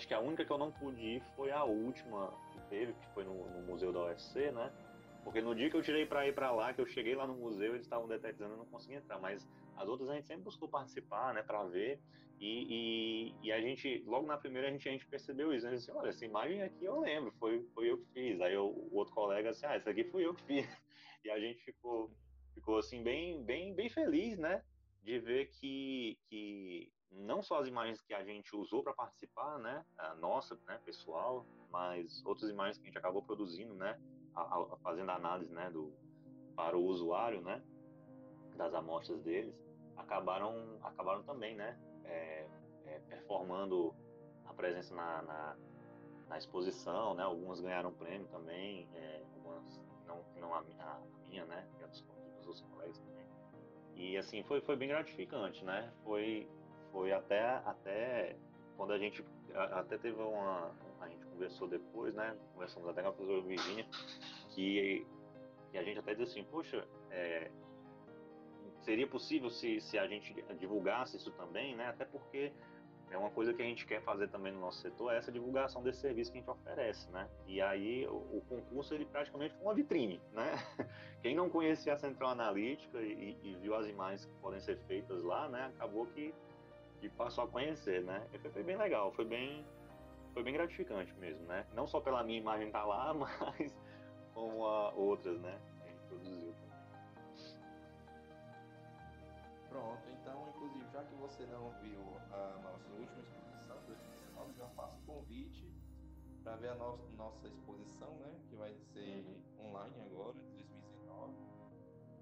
Acho 0.02 0.08
que 0.08 0.16
a 0.16 0.20
única 0.20 0.44
que 0.44 0.52
eu 0.52 0.58
não 0.58 0.72
pude 0.72 1.00
ir 1.00 1.22
foi 1.36 1.52
a 1.52 1.64
última 1.64 2.34
que 2.52 2.60
teve, 2.72 2.92
que 2.92 3.08
foi 3.14 3.24
no, 3.24 3.48
no 3.52 3.62
museu 3.68 3.94
da 3.94 4.06
UFC, 4.06 4.52
né? 4.52 4.74
Porque 5.24 5.40
no 5.40 5.54
dia 5.54 5.70
que 5.70 5.78
eu 5.78 5.84
tirei 5.84 6.08
para 6.08 6.28
ir 6.28 6.34
para 6.34 6.52
lá, 6.52 6.74
que 6.74 6.82
eu 6.82 6.88
cheguei 6.88 7.14
lá 7.14 7.28
no 7.28 7.36
museu, 7.36 7.76
eles 7.76 7.86
estavam 7.86 8.08
detetizando, 8.08 8.56
eu 8.56 8.58
não 8.58 8.66
consegui 8.66 8.96
entrar. 8.96 9.20
Mas 9.20 9.48
as 9.78 9.88
outras 9.88 10.10
a 10.10 10.16
gente 10.16 10.26
sempre 10.26 10.42
buscou 10.42 10.68
participar, 10.68 11.36
né, 11.36 11.44
para 11.44 11.64
ver. 11.66 12.02
E, 12.40 12.66
e, 12.68 13.36
e, 13.44 13.52
a 13.52 13.62
gente, 13.62 14.04
logo 14.08 14.26
na 14.26 14.40
primeira, 14.40 14.70
a 14.70 14.72
gente, 14.72 14.90
a 14.90 14.92
gente 14.92 15.06
percebeu 15.06 15.54
isso. 15.54 15.70
Gente 15.70 15.78
disse, 15.78 15.92
olha, 15.92 16.10
essa 16.10 16.26
imagem 16.26 16.64
aqui 16.64 16.84
eu 16.84 17.00
lembro, 17.00 17.32
foi, 17.34 17.64
foi 17.72 17.92
eu 17.92 18.00
que 18.00 18.08
fiz. 18.08 18.42
Aí 18.42 18.56
eu, 18.56 18.70
o 18.70 18.96
outro 18.96 19.14
colega 19.14 19.52
disse, 19.52 19.68
ah, 19.68 19.76
essa 19.76 19.92
aqui 19.92 20.04
fui 20.06 20.26
eu 20.26 20.34
que 20.34 20.44
fiz. 20.46 20.68
E 21.24 21.30
a 21.30 21.40
gente 21.40 21.64
ficou, 21.64 22.10
ficou 22.56 22.80
assim, 22.80 23.04
bem, 23.04 23.44
bem, 23.44 23.76
bem 23.76 23.88
feliz, 23.88 24.40
né, 24.40 24.64
de 25.04 25.20
ver 25.20 25.52
que, 25.52 26.18
que 26.28 26.92
não 27.12 27.42
só 27.42 27.60
as 27.60 27.68
imagens 27.68 28.02
que 28.02 28.14
a 28.14 28.24
gente 28.24 28.56
usou 28.56 28.84
para 28.84 28.94
participar, 28.94 29.58
né, 29.60 29.86
a 29.98 30.16
nossa, 30.16 30.58
né, 30.68 30.80
pessoal, 30.86 31.46
mas 31.70 32.24
outras 32.26 32.50
imagens 32.50 32.78
que 32.78 32.84
a 32.84 32.88
gente 32.88 32.98
acabou 32.98 33.22
produzindo, 33.22 33.74
né, 33.74 34.00
a, 34.36 34.42
a, 34.42 34.78
fazendo 34.78 35.12
análise, 35.12 35.52
né, 35.54 35.70
do, 35.70 35.94
para 36.56 36.78
o 36.78 36.86
usuário, 36.86 37.42
né, 37.42 37.62
das 38.56 38.74
amostras 38.74 39.22
deles, 39.22 39.56
acabaram, 39.98 40.80
acabaram 40.84 41.24
também, 41.24 41.56
né, 41.56 41.78
é, 42.06 42.48
é, 42.86 43.00
performando 43.10 43.94
a 44.46 44.54
presença 44.54 44.94
na, 44.96 45.22
na, 45.22 45.58
na, 46.28 46.38
exposição, 46.38 47.14
né, 47.14 47.24
algumas 47.24 47.60
ganharam 47.60 47.94
prêmio 47.94 48.28
também, 48.28 48.88
é, 48.94 49.24
algumas 49.36 49.82
não, 50.08 50.24
não 50.40 50.54
a, 50.54 50.62
minha, 50.62 50.84
a 50.84 51.02
minha, 51.28 51.46
né, 51.46 51.68
e 51.80 51.84
a 51.84 51.88
dos, 51.88 52.02
dos 52.02 52.48
outros 52.48 52.62
colegas 52.72 52.98
também. 53.00 53.26
E 53.96 54.18
assim, 54.18 54.44
foi, 54.44 54.62
foi 54.62 54.76
bem 54.76 54.90
gratificante, 54.90 55.64
né, 55.64 55.92
foi, 56.04 56.50
foi 56.92 57.12
até, 57.12 57.42
até 57.66 58.36
quando 58.78 58.94
a 58.94 58.98
gente 58.98 59.24
até 59.54 59.98
teve 59.98 60.22
uma 60.22 60.72
a 61.00 61.08
gente 61.08 61.26
conversou 61.26 61.68
depois, 61.68 62.14
né? 62.14 62.38
Conversamos 62.54 62.88
até 62.90 63.02
com 63.02 63.10
a 63.10 63.14
professora 63.14 63.42
Virginia, 63.42 63.86
que, 64.50 65.06
que 65.72 65.78
a 65.78 65.84
gente 65.84 66.00
até 66.00 66.14
disse 66.14 66.40
assim, 66.40 66.48
poxa, 66.50 66.88
é, 67.10 67.50
seria 68.82 69.08
possível 69.08 69.50
se, 69.50 69.82
se 69.82 69.98
a 69.98 70.08
gente 70.08 70.34
divulgasse 70.60 71.18
isso 71.18 71.32
também, 71.32 71.76
né? 71.76 71.88
Até 71.88 72.06
porque 72.06 72.52
é 73.12 73.18
uma 73.18 73.30
coisa 73.30 73.54
que 73.54 73.62
a 73.62 73.66
gente 73.66 73.86
quer 73.86 74.02
fazer 74.02 74.30
também 74.30 74.54
no 74.54 74.60
nosso 74.60 74.80
setor, 74.82 75.12
é 75.14 75.18
essa 75.18 75.32
divulgação 75.32 75.84
desse 75.84 76.00
serviço 76.00 76.32
que 76.32 76.38
a 76.38 76.42
gente 76.42 76.50
oferece, 76.50 77.10
né? 77.12 77.28
E 77.46 77.62
aí 77.62 78.08
o, 78.08 78.16
o 78.16 78.44
concurso 78.48 78.94
ele 78.94 79.06
praticamente 79.06 79.54
foi 79.56 79.64
uma 79.64 79.74
vitrine, 79.74 80.22
né? 80.32 80.54
Quem 81.22 81.36
não 81.36 81.50
conhecia 81.50 81.94
a 81.94 81.98
Central 81.98 82.30
Analítica 82.30 83.00
e, 83.02 83.38
e, 83.44 83.56
viu 83.62 83.76
as 83.76 83.88
imagens 83.88 84.26
que 84.26 84.34
podem 84.36 84.60
ser 84.60 84.78
feitas 84.88 85.24
lá, 85.24 85.50
né? 85.50 85.72
Acabou 85.76 86.06
que, 86.08 86.34
que 87.02 87.10
passou 87.10 87.46
a 87.46 87.48
conhecer, 87.48 88.04
né? 88.04 88.26
E 88.32 88.38
foi 88.38 88.64
bem 88.64 88.78
legal, 88.78 89.12
foi 89.12 89.26
bem 89.26 89.66
foi 90.34 90.44
bem 90.44 90.54
gratificante 90.54 91.12
mesmo, 91.16 91.44
né? 91.46 91.66
Não 91.74 91.88
só 91.88 92.00
pela 92.00 92.24
minha 92.24 92.40
imagem 92.40 92.68
estar 92.68 92.82
tá 92.82 92.86
lá, 92.86 93.12
mas 93.14 93.76
como 94.34 94.66
a 94.66 94.92
outras, 94.92 95.42
né? 95.42 95.60
Que 95.82 95.90
a 95.90 95.92
gente 95.92 96.04
produziu. 96.08 96.56
Pronto, 99.68 100.04
então, 100.22 100.48
inclusive, 100.50 100.86
já 100.92 101.04
que 101.04 101.16
você 101.16 101.46
não 101.48 101.72
viu 101.82 102.00
a 102.32 102.60
nossa 102.62 102.90
última 102.94 103.20
exposição, 103.20 103.78
2019, 103.88 104.54
já 104.54 104.68
faço 104.70 104.98
o 105.00 105.02
convite 105.06 105.74
para 106.44 106.56
ver 106.58 106.70
a 106.70 106.76
no 106.76 106.98
nossa 107.18 107.48
exposição, 107.48 108.14
né? 108.18 108.40
Que 108.48 108.56
vai 108.56 108.76
ser 108.94 109.26
uhum. 109.26 109.68
online 109.68 110.02
agora, 110.02 110.34
de 110.34 110.64
2019, 110.64 111.34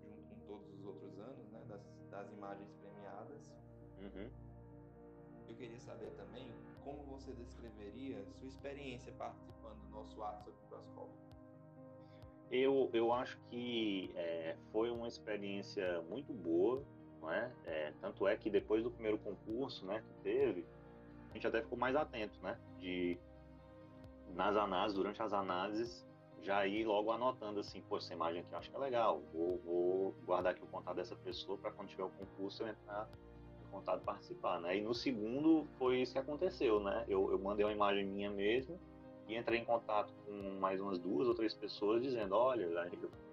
junto 0.03 0.21
com 0.23 0.39
todos 0.47 0.73
os 0.73 0.85
outros 0.85 1.19
anos, 1.19 1.51
né? 1.51 1.65
Das, 1.67 1.81
das 2.09 2.31
imagens 2.31 2.71
premiadas. 2.73 3.51
Uhum. 3.99 4.38
Queria 5.59 5.79
saber 5.81 6.09
também 6.11 6.49
como 6.85 7.03
você 7.03 7.33
descreveria 7.33 8.25
sua 8.31 8.47
experiência 8.47 9.11
participando 9.17 9.77
do 9.83 9.89
nosso 9.89 10.23
ato 10.23 10.45
sobre 10.45 10.61
microscópio. 10.61 11.13
Eu, 12.49 12.89
eu 12.93 13.11
acho 13.11 13.37
que 13.49 14.09
é, 14.15 14.55
foi 14.71 14.89
uma 14.89 15.05
experiência 15.05 16.01
muito 16.03 16.31
boa, 16.31 16.81
não 17.19 17.29
é? 17.29 17.51
é? 17.65 17.93
Tanto 17.99 18.25
é 18.25 18.37
que 18.37 18.49
depois 18.49 18.83
do 18.83 18.89
primeiro 18.89 19.17
concurso, 19.17 19.85
né, 19.85 20.01
que 20.01 20.23
teve, 20.23 20.65
a 21.29 21.33
gente 21.33 21.45
até 21.45 21.61
ficou 21.61 21.77
mais 21.77 21.93
atento, 21.93 22.41
né, 22.41 22.57
de 22.77 23.19
nas 24.33 24.55
análises, 24.55 24.95
durante 24.95 25.21
as 25.21 25.33
análises, 25.33 26.07
já 26.41 26.65
ir 26.65 26.85
logo 26.85 27.11
anotando 27.11 27.59
assim, 27.59 27.81
pô, 27.81 27.97
essa 27.97 28.13
imagem 28.13 28.41
aqui 28.43 28.53
eu 28.53 28.57
acho 28.57 28.69
que 28.69 28.75
é 28.77 28.79
legal, 28.79 29.21
vou, 29.33 29.57
vou 29.57 30.11
guardar 30.23 30.53
aqui 30.53 30.63
o 30.63 30.67
contato 30.67 30.95
dessa 30.95 31.17
pessoa 31.17 31.57
para 31.57 31.69
quando 31.71 31.89
tiver 31.89 32.03
o 32.03 32.09
concurso 32.11 32.63
eu 32.63 32.69
entrar 32.69 33.09
em 33.69 33.71
contato 33.71 34.01
participar, 34.01 34.59
né? 34.59 34.77
E 34.77 34.81
no 34.81 34.93
segundo 34.93 35.67
foi 35.77 36.01
isso 36.01 36.13
que 36.13 36.19
aconteceu, 36.19 36.79
né? 36.79 37.05
Eu, 37.07 37.31
eu 37.31 37.39
mandei 37.39 37.65
uma 37.65 37.71
imagem 37.71 38.05
minha 38.05 38.29
mesmo 38.29 38.79
e 39.27 39.37
entrei 39.37 39.59
em 39.59 39.65
contato 39.65 40.11
com 40.25 40.59
mais 40.59 40.81
umas 40.81 40.97
duas 40.97 41.27
ou 41.27 41.35
três 41.35 41.53
pessoas 41.53 42.01
dizendo, 42.01 42.35
olha, 42.35 42.67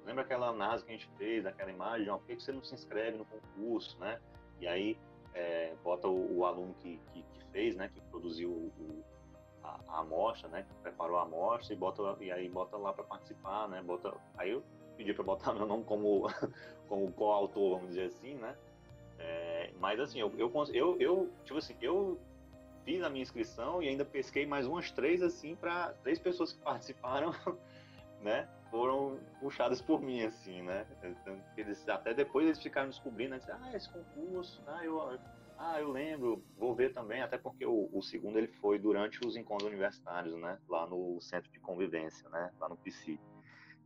lembra 0.04 0.22
aquela 0.22 0.48
análise 0.48 0.84
que 0.84 0.90
a 0.90 0.94
gente 0.94 1.08
fez, 1.16 1.46
aquela 1.46 1.70
imagem, 1.70 2.06
por 2.06 2.26
que 2.26 2.38
você 2.38 2.52
não 2.52 2.62
se 2.62 2.74
inscreve 2.74 3.16
no 3.16 3.24
concurso, 3.24 3.98
né? 3.98 4.20
E 4.60 4.68
aí 4.68 4.98
é, 5.34 5.74
bota 5.82 6.06
o, 6.06 6.38
o 6.38 6.44
aluno 6.44 6.74
que, 6.74 7.00
que, 7.12 7.22
que, 7.22 7.44
fez, 7.50 7.76
né, 7.76 7.90
que 7.92 8.00
produziu 8.02 8.50
o, 8.50 9.04
a, 9.62 9.80
a, 9.88 10.00
amostra, 10.00 10.48
né, 10.48 10.62
que 10.62 10.74
preparou 10.82 11.18
a 11.18 11.22
amostra 11.22 11.74
e 11.74 11.76
bota 11.76 12.16
e 12.20 12.30
aí 12.30 12.48
bota 12.48 12.76
lá 12.76 12.92
para 12.92 13.04
participar, 13.04 13.66
né? 13.68 13.82
Bota, 13.82 14.14
aí 14.36 14.50
eu 14.50 14.62
pedi 14.96 15.14
para 15.14 15.24
botar 15.24 15.52
meu 15.54 15.66
nome 15.66 15.84
como 15.84 16.26
como 16.88 17.10
coautor, 17.12 17.76
vamos 17.76 17.88
dizer 17.88 18.06
assim, 18.06 18.34
né? 18.34 18.56
É, 19.18 19.45
mas 19.78 20.00
assim, 20.00 20.20
eu, 20.20 20.32
eu, 20.36 20.52
eu, 20.72 20.96
eu, 21.00 21.32
tipo 21.44 21.58
assim, 21.58 21.76
eu 21.80 22.20
fiz 22.84 23.02
a 23.02 23.10
minha 23.10 23.22
inscrição 23.22 23.82
e 23.82 23.88
ainda 23.88 24.04
pesquei 24.04 24.46
mais 24.46 24.66
umas 24.66 24.90
três, 24.90 25.22
assim, 25.22 25.56
para 25.56 25.92
três 26.02 26.18
pessoas 26.18 26.52
que 26.52 26.62
participaram, 26.62 27.34
né? 28.22 28.48
Foram 28.70 29.18
puxadas 29.40 29.80
por 29.80 30.00
mim, 30.00 30.22
assim, 30.22 30.62
né? 30.62 30.86
Eles, 31.56 31.88
até 31.88 32.14
depois 32.14 32.46
eles 32.46 32.62
ficaram 32.62 32.88
descobrindo, 32.88 33.36
né? 33.36 33.40
ah, 33.48 33.76
esse 33.76 33.90
concurso, 33.90 34.62
ah 34.66 34.84
eu, 34.84 35.18
ah, 35.58 35.80
eu 35.80 35.90
lembro, 35.90 36.44
vou 36.56 36.74
ver 36.74 36.92
também, 36.92 37.22
até 37.22 37.38
porque 37.38 37.64
o, 37.64 37.88
o 37.92 38.02
segundo 38.02 38.38
ele 38.38 38.48
foi 38.48 38.78
durante 38.78 39.24
os 39.26 39.36
encontros 39.36 39.68
universitários, 39.68 40.34
né? 40.38 40.58
Lá 40.68 40.86
no 40.86 41.20
Centro 41.20 41.50
de 41.50 41.58
Convivência, 41.58 42.28
né? 42.28 42.52
Lá 42.60 42.68
no 42.68 42.76
PC. 42.76 43.18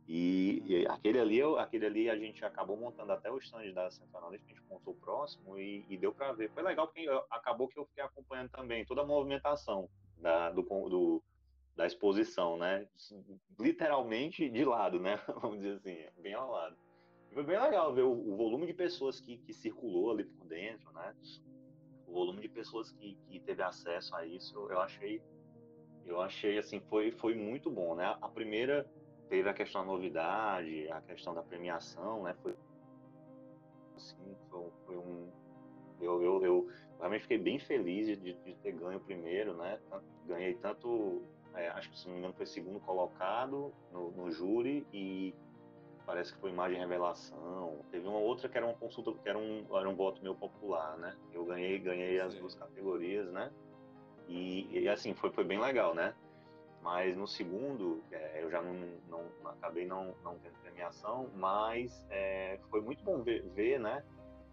E, 0.07 0.63
e, 0.65 0.87
aquele 0.87 1.19
ali, 1.19 1.41
aquele 1.57 1.85
ali 1.85 2.09
a 2.09 2.17
gente 2.17 2.43
acabou 2.43 2.75
montando 2.75 3.11
até 3.11 3.31
o 3.31 3.37
stand 3.37 3.71
da 3.71 3.89
Central 3.91 4.29
a 4.29 4.37
gente 4.37 4.61
montou 4.69 4.93
próximo 4.95 5.57
e, 5.57 5.85
e 5.89 5.97
deu 5.97 6.13
para 6.13 6.33
ver. 6.33 6.51
Foi 6.51 6.63
legal 6.63 6.87
porque 6.87 7.07
acabou 7.29 7.67
que 7.67 7.79
eu 7.79 7.85
fiquei 7.85 8.03
acompanhando 8.03 8.49
também 8.49 8.85
toda 8.85 9.01
a 9.01 9.05
movimentação 9.05 9.89
da, 10.17 10.49
do, 10.49 10.61
do, 10.61 11.23
da 11.75 11.85
exposição, 11.85 12.57
né? 12.57 12.87
Literalmente 13.59 14.49
de 14.49 14.65
lado, 14.65 14.99
né? 14.99 15.19
Vamos 15.41 15.59
dizer 15.59 15.75
assim, 15.75 16.21
bem 16.21 16.33
ao 16.33 16.51
lado. 16.51 16.75
Foi 17.33 17.43
bem 17.43 17.59
legal 17.59 17.93
ver 17.93 18.03
o, 18.03 18.11
o 18.11 18.35
volume 18.35 18.67
de 18.67 18.73
pessoas 18.73 19.21
que, 19.21 19.37
que 19.37 19.53
circulou 19.53 20.11
ali 20.11 20.25
por 20.25 20.45
dentro, 20.47 20.91
né? 20.91 21.15
O 22.05 22.11
volume 22.11 22.41
de 22.41 22.49
pessoas 22.49 22.91
que, 22.91 23.17
que 23.29 23.39
teve 23.39 23.63
acesso 23.63 24.13
a 24.15 24.25
isso, 24.25 24.67
eu 24.69 24.79
achei, 24.81 25.21
eu 26.05 26.19
achei 26.19 26.57
assim, 26.57 26.81
foi, 26.81 27.11
foi 27.11 27.33
muito 27.33 27.71
bom, 27.71 27.95
né? 27.95 28.17
A 28.21 28.27
primeira 28.27 28.85
teve 29.31 29.47
a 29.47 29.53
questão 29.53 29.81
da 29.81 29.87
novidade, 29.87 30.91
a 30.91 30.99
questão 30.99 31.33
da 31.33 31.41
premiação, 31.41 32.23
né? 32.23 32.35
Foi 32.43 32.53
assim, 33.95 34.35
foi, 34.85 34.97
um 34.97 35.29
eu, 36.01 36.21
eu, 36.21 36.43
eu, 36.43 36.69
realmente 36.99 37.21
fiquei 37.21 37.37
bem 37.37 37.57
feliz 37.57 38.07
de, 38.07 38.33
de 38.33 38.55
ter 38.55 38.73
ganho 38.73 38.97
o 38.97 39.01
primeiro, 39.01 39.55
né? 39.55 39.79
Ganhei 40.27 40.55
tanto, 40.55 41.21
é, 41.55 41.69
acho 41.69 41.89
que 41.89 41.97
se 41.97 42.07
não 42.07 42.13
me 42.13 42.19
engano 42.19 42.33
foi 42.33 42.45
segundo 42.45 42.81
colocado 42.81 43.71
no, 43.93 44.11
no 44.11 44.31
júri 44.31 44.85
e 44.91 45.33
parece 46.05 46.33
que 46.33 46.39
foi 46.41 46.49
imagem 46.49 46.79
revelação. 46.79 47.85
Teve 47.89 48.05
uma 48.07 48.17
outra 48.17 48.49
que 48.49 48.57
era 48.57 48.65
uma 48.65 48.75
consulta, 48.75 49.13
que 49.13 49.29
era 49.29 49.37
um, 49.37 49.65
era 49.71 49.87
um 49.87 49.95
voto 49.95 50.21
meu 50.21 50.35
popular, 50.35 50.97
né? 50.97 51.15
Eu 51.31 51.45
ganhei, 51.45 51.79
ganhei 51.79 52.19
as 52.19 52.35
duas 52.35 52.53
categorias, 52.53 53.31
né? 53.31 53.49
E, 54.27 54.67
e, 54.77 54.89
assim, 54.89 55.13
foi, 55.13 55.31
foi 55.31 55.45
bem 55.45 55.59
legal, 55.59 55.95
né? 55.95 56.13
Mas 56.81 57.15
no 57.15 57.27
segundo, 57.27 58.01
é, 58.11 58.43
eu 58.43 58.49
já 58.49 58.61
não, 58.61 58.73
não, 59.07 59.51
acabei 59.51 59.85
não, 59.85 60.15
não 60.23 60.37
tendo 60.39 60.55
premiação, 60.61 61.29
mas 61.35 62.05
é, 62.09 62.59
foi 62.69 62.81
muito 62.81 63.03
bom 63.03 63.21
ver, 63.21 63.43
ver 63.49 63.79
né? 63.79 64.03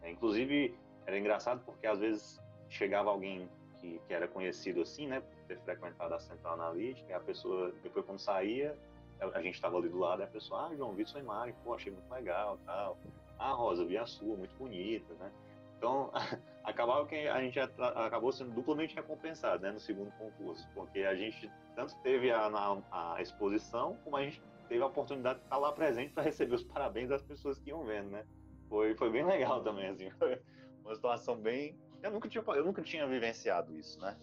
É, 0.02 0.10
inclusive, 0.10 0.78
era 1.06 1.18
engraçado 1.18 1.62
porque 1.64 1.86
às 1.86 1.98
vezes 1.98 2.38
chegava 2.68 3.10
alguém 3.10 3.48
que, 3.80 3.98
que 4.06 4.12
era 4.12 4.28
conhecido 4.28 4.82
assim, 4.82 5.06
né? 5.06 5.20
Por 5.20 5.38
ter 5.46 5.58
frequentado 5.60 6.14
a 6.14 6.20
central 6.20 6.54
analítica, 6.54 7.10
e 7.10 7.14
a 7.14 7.20
pessoa, 7.20 7.72
depois 7.82 8.04
quando 8.04 8.18
saía, 8.18 8.76
a 9.20 9.42
gente 9.42 9.54
estava 9.54 9.78
ali 9.78 9.88
do 9.88 9.98
lado, 9.98 10.22
e 10.22 10.24
a 10.24 10.28
pessoa, 10.28 10.66
ah, 10.66 10.76
João, 10.76 10.94
vi 10.94 11.06
sua 11.06 11.20
imagem, 11.20 11.54
pô, 11.64 11.74
achei 11.74 11.90
muito 11.90 12.10
legal 12.10 12.58
tal. 12.64 12.98
Ah, 13.38 13.52
Rosa, 13.52 13.84
vi 13.84 13.96
a 13.96 14.06
sua, 14.06 14.36
muito 14.36 14.54
bonita, 14.56 15.14
né? 15.14 15.32
Então, 15.76 16.10
acabava 16.78 17.04
que 17.06 17.26
a 17.26 17.40
gente 17.40 17.58
acabou 17.58 18.30
sendo 18.30 18.52
duplamente 18.52 18.94
recompensado 18.94 19.64
né, 19.64 19.72
no 19.72 19.80
segundo 19.80 20.12
concurso, 20.12 20.68
porque 20.72 21.00
a 21.00 21.14
gente 21.14 21.50
tanto 21.74 21.96
teve 22.02 22.30
a, 22.30 22.46
a, 22.46 23.14
a 23.16 23.20
exposição, 23.20 23.98
como 24.04 24.16
a 24.16 24.22
gente 24.22 24.40
teve 24.68 24.80
a 24.80 24.86
oportunidade 24.86 25.40
de 25.40 25.44
estar 25.44 25.58
lá 25.58 25.72
presente 25.72 26.12
para 26.12 26.22
receber 26.22 26.54
os 26.54 26.62
parabéns 26.62 27.08
das 27.08 27.22
pessoas 27.22 27.58
que 27.58 27.70
iam 27.70 27.84
vendo, 27.84 28.10
né? 28.10 28.24
Foi, 28.68 28.94
foi 28.94 29.10
bem 29.10 29.26
legal 29.26 29.60
também, 29.62 29.88
assim, 29.88 30.08
foi 30.18 30.40
uma 30.84 30.94
situação 30.94 31.36
bem... 31.36 31.76
Eu 32.00 32.12
nunca 32.12 32.28
tinha, 32.28 32.44
eu 32.46 32.64
nunca 32.64 32.80
tinha 32.80 33.06
vivenciado 33.08 33.76
isso, 33.76 33.98
né? 34.00 34.16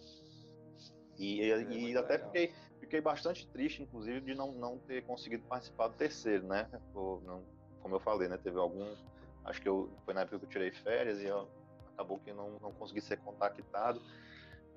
E, 1.18 1.42
é, 1.42 1.60
e 1.62 1.96
até 1.96 2.18
fiquei, 2.18 2.54
fiquei 2.80 3.00
bastante 3.02 3.46
triste, 3.48 3.82
inclusive, 3.82 4.20
de 4.22 4.34
não, 4.34 4.52
não 4.52 4.78
ter 4.78 5.04
conseguido 5.04 5.44
participar 5.44 5.88
do 5.88 5.94
terceiro, 5.94 6.46
né? 6.46 6.70
Ou, 6.94 7.20
não, 7.20 7.44
como 7.80 7.96
eu 7.96 8.00
falei, 8.00 8.28
né? 8.28 8.38
Teve 8.38 8.58
algum 8.58 8.86
Acho 9.46 9.62
que 9.62 9.68
eu, 9.68 9.88
foi 10.04 10.12
na 10.12 10.22
época 10.22 10.40
que 10.40 10.44
eu 10.44 10.50
tirei 10.50 10.72
férias 10.72 11.20
e 11.20 11.26
eu, 11.26 11.48
acabou 11.96 12.18
que 12.18 12.32
não, 12.32 12.58
não 12.60 12.72
consegui 12.72 13.00
ser 13.00 13.16
contactado. 13.18 14.00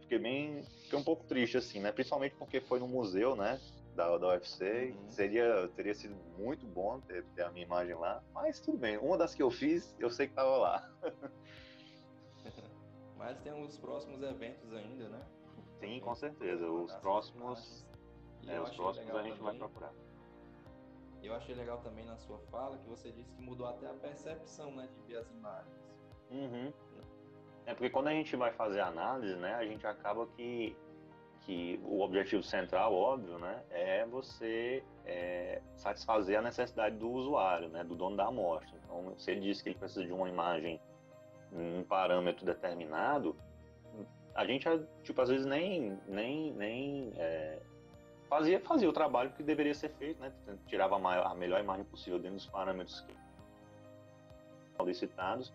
Fiquei 0.01 0.17
bem. 0.17 0.63
Fiquei 0.83 0.97
um 0.97 1.03
pouco 1.03 1.25
triste, 1.25 1.57
assim, 1.57 1.79
né? 1.79 1.91
Principalmente 1.91 2.35
porque 2.35 2.61
foi 2.61 2.79
no 2.79 2.87
museu, 2.87 3.35
né? 3.35 3.59
Da, 3.95 4.17
da 4.17 4.29
UFC. 4.29 4.95
Uhum. 4.95 5.09
Seria, 5.09 5.67
teria 5.75 5.93
sido 5.93 6.15
muito 6.37 6.65
bom 6.65 6.99
ter, 7.01 7.23
ter 7.35 7.43
a 7.43 7.51
minha 7.51 7.65
imagem 7.65 7.95
lá. 7.95 8.23
Mas 8.33 8.59
tudo 8.59 8.77
bem. 8.77 8.97
Uma 8.97 9.17
das 9.17 9.35
que 9.35 9.43
eu 9.43 9.51
fiz, 9.51 9.93
eu 9.99 10.09
sei 10.09 10.27
que 10.27 10.31
estava 10.31 10.57
lá. 10.57 10.89
Mas 13.17 13.37
tem 13.41 13.53
os 13.53 13.77
próximos 13.77 14.23
eventos 14.23 14.73
ainda, 14.73 15.09
né? 15.09 15.21
Sim, 15.79 15.99
com 15.99 16.15
certeza. 16.15 16.65
Os 16.69 16.95
próximos. 16.95 17.85
É, 18.47 18.59
os 18.59 18.71
próximos 18.71 19.13
a 19.13 19.21
gente 19.21 19.37
também. 19.37 19.43
vai 19.43 19.55
procurar. 19.57 19.93
Eu 21.21 21.35
achei 21.35 21.53
legal 21.53 21.79
também 21.79 22.05
na 22.05 22.15
sua 22.15 22.39
fala 22.49 22.77
que 22.77 22.87
você 22.87 23.11
disse 23.11 23.33
que 23.33 23.41
mudou 23.41 23.67
até 23.67 23.87
a 23.87 23.93
percepção, 23.93 24.73
né, 24.73 24.87
de 24.87 25.01
ver 25.01 25.17
as 25.17 25.29
imagens. 25.29 25.89
Uhum. 26.31 26.71
É 27.69 27.73
porque 27.75 27.91
quando 27.91 28.07
a 28.07 28.11
gente 28.11 28.35
vai 28.35 28.51
fazer 28.51 28.79
análise, 28.79 29.35
né, 29.35 29.53
a 29.53 29.63
gente 29.63 29.85
acaba 29.85 30.25
que, 30.35 30.75
que 31.41 31.79
o 31.83 32.01
objetivo 32.01 32.41
central, 32.41 32.91
óbvio, 32.95 33.37
né, 33.37 33.61
é 33.69 34.07
você 34.07 34.83
é, 35.05 35.61
satisfazer 35.75 36.39
a 36.39 36.41
necessidade 36.41 36.95
do 36.95 37.07
usuário, 37.07 37.69
né, 37.69 37.83
do 37.83 37.93
dono 37.93 38.17
da 38.17 38.25
amostra. 38.25 38.75
Então, 38.83 39.13
se 39.19 39.29
ele 39.29 39.41
diz 39.41 39.61
que 39.61 39.69
ele 39.69 39.77
precisa 39.77 40.03
de 40.03 40.11
uma 40.11 40.27
imagem 40.27 40.81
em 41.53 41.77
um 41.77 41.83
parâmetro 41.83 42.43
determinado, 42.43 43.35
a 44.33 44.43
gente, 44.45 44.67
tipo, 45.03 45.21
às 45.21 45.29
vezes 45.29 45.45
nem, 45.45 45.95
nem, 46.07 46.51
nem 46.53 47.13
é, 47.17 47.59
fazia, 48.27 48.59
fazia 48.61 48.89
o 48.89 48.93
trabalho 48.93 49.29
que 49.33 49.43
deveria 49.43 49.75
ser 49.75 49.89
feito, 49.89 50.19
né? 50.19 50.33
Tirava 50.65 50.95
a, 50.95 50.99
maior, 50.99 51.27
a 51.27 51.35
melhor 51.35 51.59
imagem 51.59 51.85
possível 51.85 52.17
dentro 52.17 52.37
dos 52.37 52.47
parâmetros 52.47 53.05
solicitados, 54.75 55.53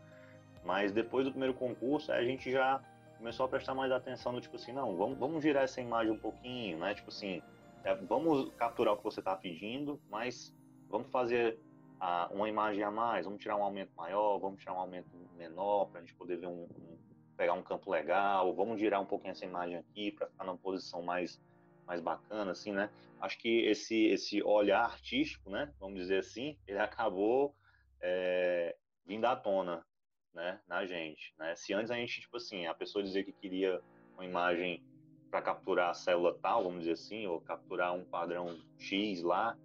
Mas 0.65 0.93
depois 0.93 1.25
do 1.25 1.31
primeiro 1.31 1.55
concurso, 1.55 2.11
a 2.11 2.23
gente 2.25 2.51
já 2.51 2.83
começou 3.19 3.47
a 3.47 3.49
prestar 3.49 3.75
mais 3.75 3.93
atenção 3.93 4.33
no 4.33 4.41
tipo 4.41 4.57
assim, 4.57 4.73
não, 4.73 4.97
vamos, 4.97 5.19
vamos 5.19 5.43
girar 5.43 5.65
essa 5.65 5.81
imagem 5.81 6.13
um 6.13 6.19
pouquinho, 6.19 6.79
né? 6.79 6.95
Tipo 6.95 7.11
assim, 7.11 7.43
é, 7.85 7.95
vamos 7.95 8.53
capturar 8.57 8.95
o 8.95 8.97
que 8.97 9.05
você 9.05 9.21
está 9.21 9.37
pedindo, 9.37 10.01
mas 10.11 10.55
vamos 10.89 11.11
fazer 11.11 11.59
a, 12.01 12.29
uma 12.33 12.49
imagem 12.49 12.83
a 12.83 12.91
mais, 12.91 13.25
vamos 13.25 13.41
tirar 13.41 13.57
um 13.57 13.63
aumento 13.63 13.93
maior, 13.97 14.39
vamos 14.39 14.61
tirar 14.61 14.75
um 14.75 14.79
aumento 14.79 15.09
menor 15.37 15.87
para 15.87 16.01
a 16.01 16.03
gente 16.03 16.15
poder 16.15 16.37
ver 16.39 16.47
um, 16.47 16.65
um, 16.65 16.99
pegar 17.37 17.53
um 17.53 17.63
campo 17.63 17.91
legal, 17.91 18.55
vamos 18.55 18.79
girar 18.79 19.01
um 19.01 19.07
pouquinho 19.07 19.33
essa 19.33 19.45
imagem 19.45 19.77
aqui 19.77 20.13
para 20.13 20.27
ficar 20.27 20.45
numa 20.45 20.57
posição 20.57 21.03
mais 21.03 21.41
mais 21.87 22.01
bacana, 22.01 22.53
assim, 22.53 22.73
né? 22.73 22.89
Acho 23.21 23.39
que 23.39 23.67
esse 23.67 24.07
esse 24.07 24.43
olhar 24.43 24.85
artístico, 24.85 25.51
né? 25.51 25.73
Vamos 25.79 25.99
dizer 25.99 26.19
assim, 26.19 26.59
ele 26.67 26.79
acabou 26.79 27.55
é, 28.01 28.75
vindo 29.07 29.27
à 29.27 29.37
tona, 29.37 29.85
né? 30.35 30.61
Na 30.69 30.85
gente, 30.85 31.35
né? 31.39 31.55
Se 31.55 31.73
antes 31.73 31.91
a 31.91 31.95
gente 31.95 32.21
tipo 32.21 32.37
assim, 32.37 32.67
a 32.67 32.75
pessoa 32.75 33.03
dizia 33.03 33.23
que 33.23 33.33
queria 33.33 33.81
uma 34.15 34.25
imagem 34.25 34.83
para 35.31 35.43
capturar 35.43 35.91
a 35.91 35.95
célula 35.95 36.37
tal, 36.41 36.65
vamos 36.65 36.81
dizer 36.81 36.93
assim, 36.93 37.27
ou 37.27 37.41
capturar 37.41 37.95
um 37.95 38.05
padrão 38.05 38.59
X 38.79 39.23
lá, 39.23 39.57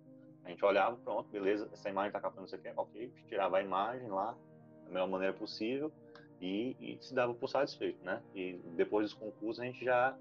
a 0.43 0.49
gente 0.49 0.65
olhava, 0.65 0.97
pronto, 0.97 1.29
beleza, 1.29 1.69
essa 1.71 1.89
imagem 1.89 2.09
está 2.09 2.19
captando 2.19 2.47
isso 2.47 2.55
aqui, 2.55 2.71
ok, 2.75 3.11
tirava 3.27 3.57
a 3.57 3.61
imagem 3.61 4.09
lá 4.09 4.35
da 4.85 4.91
melhor 4.91 5.07
maneira 5.07 5.33
possível 5.33 5.91
e, 6.41 6.75
e, 6.79 6.97
se 7.01 7.13
dava 7.13 7.33
por 7.33 7.47
satisfeito, 7.47 8.03
né? 8.03 8.21
E 8.33 8.53
depois 8.75 9.09
dos 9.09 9.13
concursos 9.13 9.59
a 9.59 9.65
gente 9.65 9.83
já 9.83 10.17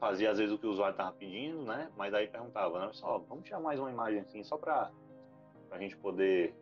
fazia 0.00 0.30
às 0.30 0.38
vezes 0.38 0.52
o 0.52 0.58
que 0.58 0.66
o 0.66 0.70
usuário 0.70 0.94
estava 0.94 1.12
pedindo, 1.12 1.62
né? 1.62 1.90
Mas 1.96 2.12
aí 2.12 2.26
perguntava, 2.26 2.86
né? 2.86 2.92
Só, 2.92 3.18
vamos 3.18 3.44
tirar 3.44 3.60
mais 3.60 3.78
uma 3.78 3.90
imagem 3.90 4.20
assim, 4.20 4.42
só 4.42 4.56
para 4.56 4.90
a 5.70 5.78
gente 5.78 5.96
poder 5.96 6.54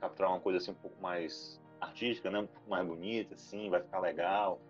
capturar 0.00 0.30
uma 0.30 0.40
coisa 0.40 0.58
assim 0.58 0.70
um 0.70 0.74
pouco 0.74 1.00
mais 1.00 1.60
artística, 1.84 2.30
né? 2.30 2.40
Um 2.40 2.46
pouco 2.46 2.68
mais 2.68 2.86
bonita, 2.86 3.34
assim, 3.34 3.70
vai 3.70 3.80
ficar 3.80 4.00
legal, 4.00 4.60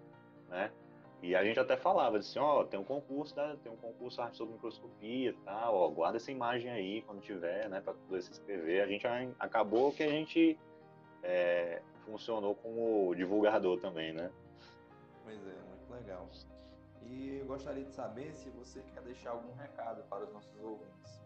né? 0.49 0.71
E 1.23 1.35
a 1.35 1.43
gente 1.43 1.59
até 1.59 1.75
falava 1.75 2.19
assim, 2.19 2.39
ó, 2.39 2.61
oh, 2.61 2.65
tem 2.67 2.79
um 2.79 2.85
concurso, 2.85 3.35
né? 3.35 3.57
tem 3.63 3.73
um 3.73 3.77
concurso 3.77 4.21
arte 4.21 4.37
sobre 4.37 4.53
microscopia 4.53 5.31
e 5.31 5.33
tal, 5.33 5.75
ó, 5.75 5.89
guarda 5.89 6.19
essa 6.19 6.31
imagem 6.31 6.71
aí 6.71 7.01
quando 7.01 7.23
tiver, 7.23 7.67
né, 7.71 7.81
para 7.81 7.95
poder 7.95 8.21
se 8.21 8.31
inscrever. 8.31 8.83
A 8.83 8.87
gente 8.87 9.07
acabou 9.39 9.91
que 9.91 10.03
a 10.03 10.09
gente 10.09 10.59
é, 11.23 11.81
funcionou 12.05 12.55
como 12.55 13.15
divulgador 13.15 13.81
também, 13.81 14.13
né? 14.13 14.31
Pois 15.25 15.39
é, 15.39 15.55
muito 15.67 15.91
legal. 15.91 16.29
E 17.07 17.39
eu 17.39 17.47
gostaria 17.47 17.85
de 17.85 17.93
saber 17.93 18.35
se 18.35 18.51
você 18.51 18.83
quer 18.93 19.03
deixar 19.03 19.31
algum 19.31 19.55
recado 19.55 20.03
para 20.11 20.25
os 20.25 20.33
nossos 20.33 20.63
ouvintes. 20.63 21.23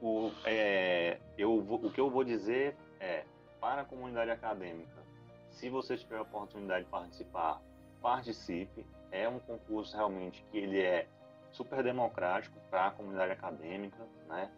O, 0.00 0.30
é, 0.46 1.18
eu, 1.36 1.58
o 1.58 1.90
que 1.90 2.00
eu 2.00 2.08
vou 2.08 2.24
dizer 2.24 2.74
é, 3.00 3.24
para 3.60 3.82
a 3.82 3.84
comunidade 3.84 4.30
acadêmica, 4.30 5.02
se 5.50 5.70
você 5.70 5.96
tiver 5.96 6.18
a 6.18 6.22
oportunidade 6.22 6.84
de 6.84 6.90
participar, 6.90 7.62
participe. 8.00 8.86
É 9.10 9.28
um 9.28 9.38
concurso 9.38 9.96
realmente 9.96 10.44
que 10.50 10.58
ele 10.58 10.80
é 10.80 11.08
super 11.50 11.82
democrático 11.82 12.58
para 12.70 12.88
a 12.88 12.90
comunidade 12.90 13.32
acadêmica, 13.32 14.06
né? 14.28 14.50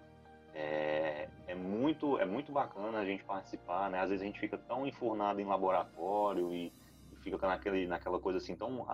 É, 0.55 1.29
é, 1.47 1.55
muito 1.55 2.19
é 2.19 2.25
muito 2.25 2.51
bacana 2.51 2.99
a 2.99 3.05
gente 3.05 3.23
participar, 3.23 3.91
né? 3.91 4.01
Às 4.01 4.11
vezes 4.11 4.23
a 4.23 4.27
gente 4.27 4.41
fica 4.41 4.59
tão 4.59 4.87
enfurnado 4.87 5.41
em 5.41 5.45
laboratório 5.45 6.53
e, 6.53 6.73
e 7.13 7.17
fica 7.17 7.47
naquele 7.47 7.87
naquela 7.87 8.19
coisa 8.19 8.39
assim 8.39 8.57
tão 8.57 8.85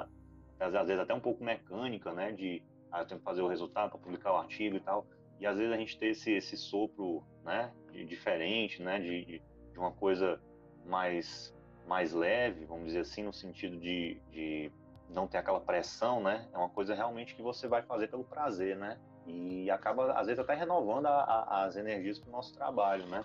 às 0.60 0.72
vezes 0.72 0.98
até 0.98 1.14
um 1.14 1.20
pouco 1.20 1.42
mecânica, 1.42 2.12
né? 2.12 2.32
De 2.32 2.62
ah, 2.92 3.00
eu 3.00 3.06
tenho 3.06 3.18
que 3.18 3.24
fazer 3.24 3.42
o 3.42 3.48
resultado 3.48 3.90
para 3.90 3.98
publicar 3.98 4.32
o 4.32 4.36
artigo 4.36 4.76
e 4.76 4.80
tal. 4.80 5.06
E 5.40 5.46
às 5.46 5.56
vezes 5.56 5.72
a 5.72 5.76
gente 5.76 5.98
ter 5.98 6.08
esse 6.08 6.32
esse 6.32 6.56
sopro, 6.56 7.24
né? 7.42 7.72
De, 7.90 8.04
diferente, 8.04 8.82
né? 8.82 9.00
De, 9.00 9.24
de, 9.24 9.42
de 9.74 9.78
uma 9.78 9.92
coisa 9.92 10.40
mais 10.86 11.52
mais 11.86 12.12
leve, 12.12 12.64
vamos 12.64 12.86
dizer 12.86 13.00
assim, 13.00 13.22
no 13.22 13.32
sentido 13.32 13.76
de, 13.76 14.18
de 14.30 14.72
não 15.10 15.26
ter 15.26 15.36
aquela 15.36 15.60
pressão, 15.60 16.22
né? 16.22 16.48
É 16.50 16.56
uma 16.56 16.70
coisa 16.70 16.94
realmente 16.94 17.34
que 17.34 17.42
você 17.42 17.68
vai 17.68 17.82
fazer 17.82 18.08
pelo 18.08 18.24
prazer, 18.24 18.74
né? 18.74 18.98
E 19.26 19.70
acaba, 19.70 20.12
às 20.12 20.26
vezes, 20.26 20.38
até 20.38 20.54
renovando 20.54 21.06
a, 21.06 21.22
a, 21.22 21.64
as 21.64 21.76
energias 21.76 22.18
para 22.18 22.28
o 22.28 22.32
nosso 22.32 22.54
trabalho, 22.54 23.06
né? 23.06 23.22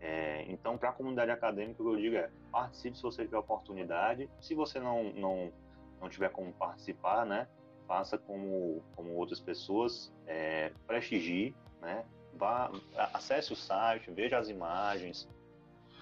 É, 0.00 0.44
então, 0.48 0.76
para 0.76 0.90
a 0.90 0.92
comunidade 0.92 1.30
acadêmica, 1.30 1.82
o 1.82 1.86
que 1.86 1.92
eu 1.92 1.96
digo 1.96 2.16
é 2.16 2.30
participe 2.52 2.96
se 2.96 3.02
você 3.02 3.24
tiver 3.24 3.38
oportunidade. 3.38 4.28
Se 4.40 4.54
você 4.54 4.78
não, 4.78 5.04
não, 5.14 5.52
não 6.00 6.08
tiver 6.08 6.30
como 6.30 6.52
participar, 6.52 7.24
né? 7.24 7.48
Faça 7.86 8.18
como, 8.18 8.82
como 8.94 9.14
outras 9.14 9.40
pessoas, 9.40 10.12
é, 10.26 10.72
prestigie, 10.86 11.54
né? 11.80 12.04
Vá, 12.34 12.70
acesse 13.12 13.52
o 13.52 13.56
site, 13.56 14.10
veja 14.10 14.38
as 14.38 14.48
imagens, 14.48 15.28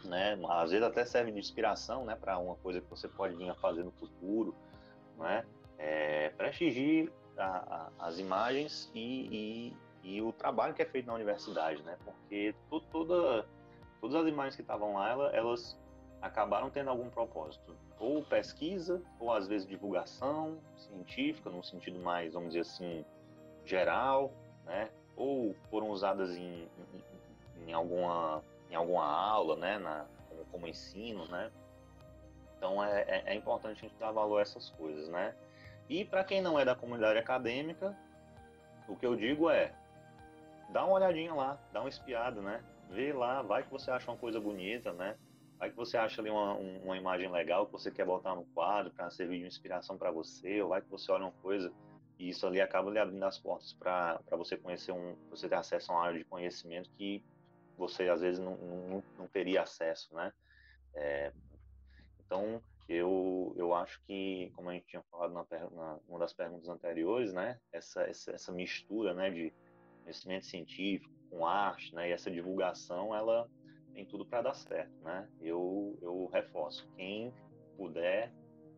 né? 0.05 0.38
Às 0.49 0.71
vezes 0.71 0.87
até 0.87 1.05
serve 1.05 1.33
de 1.33 1.38
inspiração, 1.38 2.05
né, 2.05 2.17
para 2.17 2.38
uma 2.38 2.57
coisa 2.57 2.81
que 2.81 2.88
você 2.88 3.09
pode 3.09 3.35
vir 3.37 3.51
a 3.51 3.55
fazer 3.55 3.83
no 3.83 3.93
futuro, 3.93 4.55
né? 5.19 5.45
É, 5.79 6.31
prestigie 6.31 7.11
a, 7.37 7.91
a, 7.99 8.07
as 8.07 8.19
imagens 8.19 8.91
e, 8.95 9.73
e, 10.05 10.17
e, 10.17 10.23
o 10.23 10.33
trabalho 10.33 10.75
que 10.75 10.83
é 10.83 10.85
feito 10.85 11.07
na 11.07 11.15
universidade, 11.15 11.83
né? 11.83 11.97
Porque 12.05 12.55
toda, 12.91 13.47
todas 14.01 14.17
as 14.17 14.29
imagens 14.29 14.57
que 14.57 14.62
estavam 14.62 14.95
lá, 14.95 15.11
elas, 15.11 15.35
elas 15.35 15.79
acabaram 16.21 16.71
tendo 16.71 16.91
algum 16.91 17.11
propósito, 17.11 17.77
ou 17.99 18.23
pesquisa, 18.23 19.03
ou 19.19 19.33
às 19.33 19.49
vezes 19.49 19.67
divulgação 19.67 20.59
científica, 20.77 21.51
num 21.51 21.62
sentido 21.62 21.99
mais, 21.99 22.33
vamos 22.33 22.51
dizer 22.51 22.61
assim, 22.61 23.05
geral, 23.65 24.33
né? 24.65 24.91
Ou 25.17 25.55
foram 25.71 25.91
usadas 25.91 26.37
em, 26.37 26.69
em, 27.59 27.69
em 27.69 27.73
alguma 27.73 28.43
em 28.73 28.75
alguma 28.75 29.05
aula, 29.05 29.55
né, 29.57 29.79
na, 29.79 30.07
como, 30.29 30.45
como 30.47 30.67
ensino, 30.67 31.27
né? 31.29 31.53
Então 32.57 32.83
é, 32.83 33.03
é, 33.03 33.23
é, 33.27 33.35
importante 33.35 33.79
a 33.79 33.89
gente 33.89 33.99
dar 33.99 34.11
valor 34.13 34.39
a 34.39 34.43
essas 34.43 34.71
coisas, 34.71 35.09
né? 35.09 35.35
E 35.89 36.05
para 36.05 36.25
quem 36.25 36.41
não 36.41 36.59
é 36.59 36.65
da 36.65 36.75
comunidade 36.75 37.19
acadêmica, 37.19 37.95
o 38.89 38.97
que 38.97 39.05
eu 39.05 39.15
digo 39.15 39.51
é, 39.51 39.75
dá 40.71 40.85
uma 40.85 40.95
olhadinha 40.95 41.35
lá, 41.35 41.59
dá 41.71 41.81
uma 41.81 41.89
espiada, 41.89 42.41
né? 42.41 42.65
Vê 42.89 43.13
lá, 43.13 43.43
vai 43.43 43.63
que 43.63 43.71
você 43.71 43.91
acha 43.91 44.11
uma 44.11 44.17
coisa 44.17 44.41
bonita, 44.41 44.93
né? 44.93 45.17
Vai 45.59 45.71
que 45.71 45.77
você 45.77 45.99
acha 45.99 46.23
ali 46.23 46.31
uma, 46.31 46.55
uma 46.55 46.97
imagem 46.97 47.31
legal 47.31 47.67
que 47.67 47.73
você 47.73 47.91
quer 47.91 48.07
botar 48.07 48.35
no 48.35 48.45
quadro 48.55 48.91
para 48.93 49.11
servir 49.11 49.41
de 49.41 49.47
inspiração 49.47 49.99
para 49.99 50.11
você, 50.11 50.63
ou 50.63 50.71
vai 50.71 50.81
que 50.81 50.89
você 50.89 51.13
olha 51.13 51.25
uma 51.25 51.33
coisa 51.43 51.71
e 52.19 52.29
isso 52.29 52.47
ali 52.47 52.61
acaba 52.61 52.91
lhe 52.91 52.99
abrindo 52.99 53.25
as 53.25 53.39
portas 53.39 53.73
para 53.73 54.19
você 54.31 54.57
conhecer 54.57 54.93
um, 54.93 55.17
você 55.29 55.49
ter 55.49 55.57
acesso 55.57 55.93
a 55.93 55.97
uma 55.97 56.05
área 56.05 56.19
de 56.19 56.25
conhecimento 56.25 56.89
que 56.97 57.23
você 57.83 58.09
às 58.09 58.21
vezes 58.21 58.38
não, 58.38 58.57
não, 58.57 59.05
não 59.18 59.27
teria 59.27 59.62
acesso, 59.62 60.14
né? 60.14 60.33
É, 60.95 61.33
então, 62.25 62.62
eu, 62.88 63.53
eu 63.57 63.75
acho 63.75 64.01
que, 64.05 64.53
como 64.55 64.71
a 64.71 64.73
gente 64.73 64.87
tinha 64.87 65.03
falado 65.11 65.33
na, 65.33 65.45
na 65.71 65.99
uma 66.09 66.18
das 66.18 66.33
perguntas 66.33 66.68
anteriores, 66.68 67.33
né? 67.33 67.59
Essa, 67.73 68.03
essa, 68.03 68.33
essa 68.33 68.53
mistura, 68.53 69.14
né, 69.14 69.31
de 69.31 69.53
conhecimento 70.03 70.47
científico 70.47 71.12
com 71.31 71.47
arte, 71.47 71.95
né? 71.95 72.09
E 72.09 72.12
essa 72.12 72.31
divulgação, 72.31 73.14
ela 73.14 73.49
tem 73.95 74.07
tudo 74.07 74.25
para 74.25 74.42
dar 74.42 74.55
certo, 74.55 74.92
né? 75.03 75.29
Eu, 75.40 75.99
eu 76.01 76.27
reforço, 76.33 76.88
quem 76.97 77.33
puder, 77.77 78.33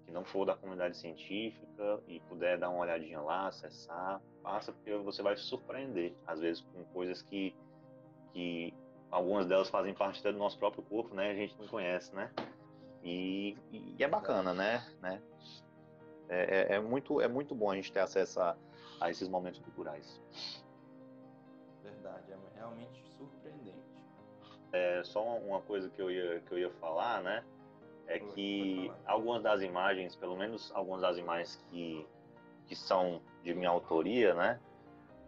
que 0.05 0.13
não 0.13 0.25
for 0.25 0.45
da 0.45 0.57
comunidade 0.57 0.97
científica 0.97 2.03
e 2.07 2.21
puder 2.21 2.59
dar 2.59 2.71
uma 2.71 2.81
olhadinha 2.81 3.21
lá, 3.21 3.49
acessar, 3.49 4.21
passa, 4.43 4.73
porque 4.73 4.95
você 4.97 5.23
vai 5.23 5.37
se 5.37 5.45
surpreender, 5.45 6.15
às 6.27 6.41
vezes, 6.41 6.63
com 6.63 6.85
coisas 6.87 7.23
que, 7.23 7.55
que 8.33 8.75
algumas 9.15 9.47
delas 9.47 9.71
fazem 9.71 9.95
parte 9.95 10.19
até 10.19 10.33
do 10.33 10.39
nosso 10.39 10.59
próprio 10.59 10.83
corpo, 10.83 11.15
né? 11.15 11.31
A 11.31 11.35
gente 11.35 11.57
não 11.59 11.69
conhece, 11.69 12.15
né? 12.15 12.31
E, 13.05 13.57
e 13.71 14.03
é 14.03 14.09
bacana, 14.09 14.53
né? 14.53 14.85
né? 15.01 15.23
É, 16.29 16.73
é, 16.73 16.75
é, 16.75 16.81
muito, 16.81 17.21
é 17.21 17.29
muito 17.29 17.55
bom 17.55 17.71
a 17.71 17.77
gente 17.77 17.93
ter 17.93 18.01
acesso 18.01 18.41
a, 18.41 18.57
a 19.01 19.11
esses 19.11 19.29
momentos 19.29 19.61
culturais. 19.61 20.21
Verdade, 21.83 22.33
é 22.33 22.37
realmente 22.57 23.05
surpreendente. 23.17 23.79
É, 24.73 25.05
só 25.05 25.23
uma 25.39 25.61
coisa 25.61 25.89
que 25.89 26.03
eu 26.03 26.11
ia, 26.11 26.41
que 26.41 26.53
eu 26.53 26.59
ia 26.59 26.71
falar, 26.73 27.23
né? 27.23 27.45
É 28.09 28.19
que 28.19 28.91
algumas 29.07 29.43
das 29.43 29.63
imagens, 29.63 30.17
pelo 30.17 30.37
menos 30.37 30.73
algumas 30.75 31.03
das 31.03 31.19
imagens 31.19 31.65
que, 31.71 32.05
que 32.67 32.75
são 32.75 33.23
de 33.45 33.55
minha 33.55 33.71
autoria, 33.71 34.35
né? 34.35 34.61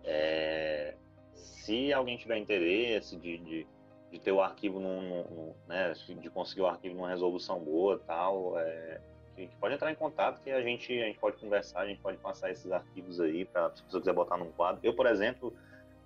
É, 0.03 0.97
se 1.35 1.93
alguém 1.93 2.17
tiver 2.17 2.39
interesse 2.39 3.17
de, 3.17 3.39
de, 3.39 3.67
de 4.11 4.19
ter 4.19 4.33
o 4.33 4.41
arquivo 4.41 4.79
num, 4.79 5.03
num, 5.03 5.55
né, 5.67 5.93
de 5.93 6.31
conseguir 6.31 6.63
o 6.63 6.67
arquivo 6.67 6.95
numa 6.95 7.09
resolução 7.09 7.59
boa 7.59 7.99
tal, 8.07 8.59
é, 8.59 9.01
que, 9.35 9.47
que, 9.49 9.57
pode 9.57 9.75
entrar 9.75 9.91
em 9.91 9.95
contato 9.95 10.41
que 10.41 10.51
a 10.51 10.63
gente, 10.63 10.93
a 10.93 11.07
gente 11.07 11.19
pode 11.19 11.37
conversar, 11.37 11.81
a 11.81 11.87
gente 11.87 12.01
pode 12.01 12.17
passar 12.19 12.51
esses 12.51 12.71
arquivos 12.71 13.21
aí 13.21 13.45
para 13.45 13.71
se 13.75 13.83
você 13.83 13.99
quiser 13.99 14.13
botar 14.13 14.37
num 14.37 14.51
quadro. 14.53 14.81
Eu, 14.83 14.95
por 14.95 15.07
exemplo, 15.07 15.53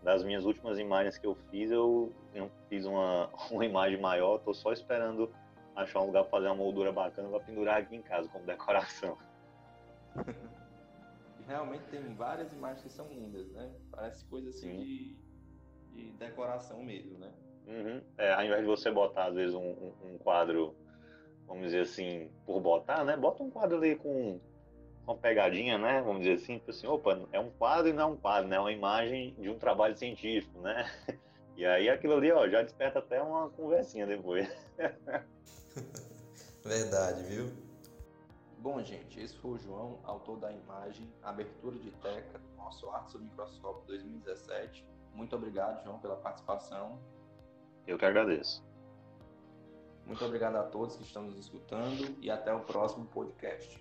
das 0.02 0.24
minhas 0.24 0.44
últimas 0.44 0.78
imagens 0.78 1.18
que 1.18 1.26
eu 1.26 1.34
fiz, 1.50 1.70
eu, 1.70 2.12
eu 2.34 2.50
fiz 2.68 2.86
uma, 2.86 3.30
uma 3.50 3.64
imagem 3.64 4.00
maior, 4.00 4.36
estou 4.36 4.54
só 4.54 4.72
esperando 4.72 5.30
achar 5.76 6.00
um 6.00 6.06
lugar 6.06 6.22
para 6.24 6.30
fazer 6.30 6.46
uma 6.46 6.56
moldura 6.56 6.92
bacana 6.92 7.28
para 7.28 7.40
pendurar 7.40 7.80
aqui 7.80 7.94
em 7.94 8.02
casa 8.02 8.28
como 8.28 8.44
decoração. 8.44 9.16
Realmente 11.46 11.84
tem 11.90 12.14
várias 12.14 12.52
imagens 12.52 12.82
que 12.82 12.90
são 12.90 13.08
lindas, 13.08 13.50
né? 13.50 13.72
Parece 13.90 14.24
coisa 14.26 14.50
assim 14.50 14.78
de, 14.78 15.16
de 15.92 16.10
decoração 16.12 16.82
mesmo, 16.82 17.18
né? 17.18 17.32
Uhum. 17.66 18.00
É, 18.18 18.32
ao 18.32 18.44
invés 18.44 18.60
de 18.60 18.66
você 18.66 18.90
botar, 18.90 19.26
às 19.26 19.34
vezes, 19.34 19.54
um, 19.54 19.92
um, 20.04 20.18
quadro 20.18 20.74
vamos 21.46 21.64
dizer 21.64 21.80
assim, 21.80 22.30
por 22.46 22.60
botar, 22.60 23.04
né? 23.04 23.16
Bota 23.16 23.42
um 23.42 23.50
quadro 23.50 23.76
ali 23.76 23.96
com 23.96 24.40
uma 25.04 25.16
pegadinha, 25.16 25.76
né? 25.78 26.00
Vamos 26.00 26.22
dizer 26.22 26.34
assim, 26.34 26.58
tipo 26.58 26.70
assim, 26.70 26.86
opa, 26.86 27.18
é 27.32 27.40
um 27.40 27.50
quadro 27.50 27.88
e 27.88 27.92
não 27.92 28.02
é 28.02 28.06
um 28.06 28.16
quadro, 28.16 28.48
né? 28.48 28.56
É 28.56 28.60
uma 28.60 28.72
imagem 28.72 29.34
de 29.38 29.50
um 29.50 29.58
trabalho 29.58 29.96
científico, 29.96 30.60
né? 30.60 30.90
E 31.56 31.66
aí 31.66 31.90
aquilo 31.90 32.14
ali, 32.14 32.32
ó, 32.32 32.48
já 32.48 32.62
desperta 32.62 33.00
até 33.00 33.20
uma 33.20 33.50
conversinha 33.50 34.06
depois. 34.06 34.48
Verdade, 36.64 37.22
viu? 37.24 37.50
Bom, 38.60 38.82
gente, 38.82 39.20
esse 39.20 39.36
foi 39.36 39.50
o 39.50 39.58
João, 39.58 39.98
autor 40.04 40.38
da 40.38 40.50
imagem 40.50 41.06
Abertura 41.22 41.76
de 41.78 41.90
Teca 41.90 42.38
do 42.38 42.56
nosso 42.56 42.88
Arte 42.88 43.12
sobre 43.12 43.26
Microscópio 43.26 43.82
2017. 43.88 44.86
Muito 45.12 45.36
obrigado, 45.36 45.84
João, 45.84 45.98
pela 45.98 46.16
participação. 46.16 46.98
Eu 47.90 47.98
que 47.98 48.04
agradeço. 48.04 48.64
Muito 50.06 50.24
obrigado 50.24 50.54
a 50.54 50.62
todos 50.62 50.94
que 50.94 51.02
estão 51.02 51.24
nos 51.24 51.36
escutando 51.36 52.16
e 52.22 52.30
até 52.30 52.54
o 52.54 52.60
próximo 52.60 53.04
podcast. 53.06 53.78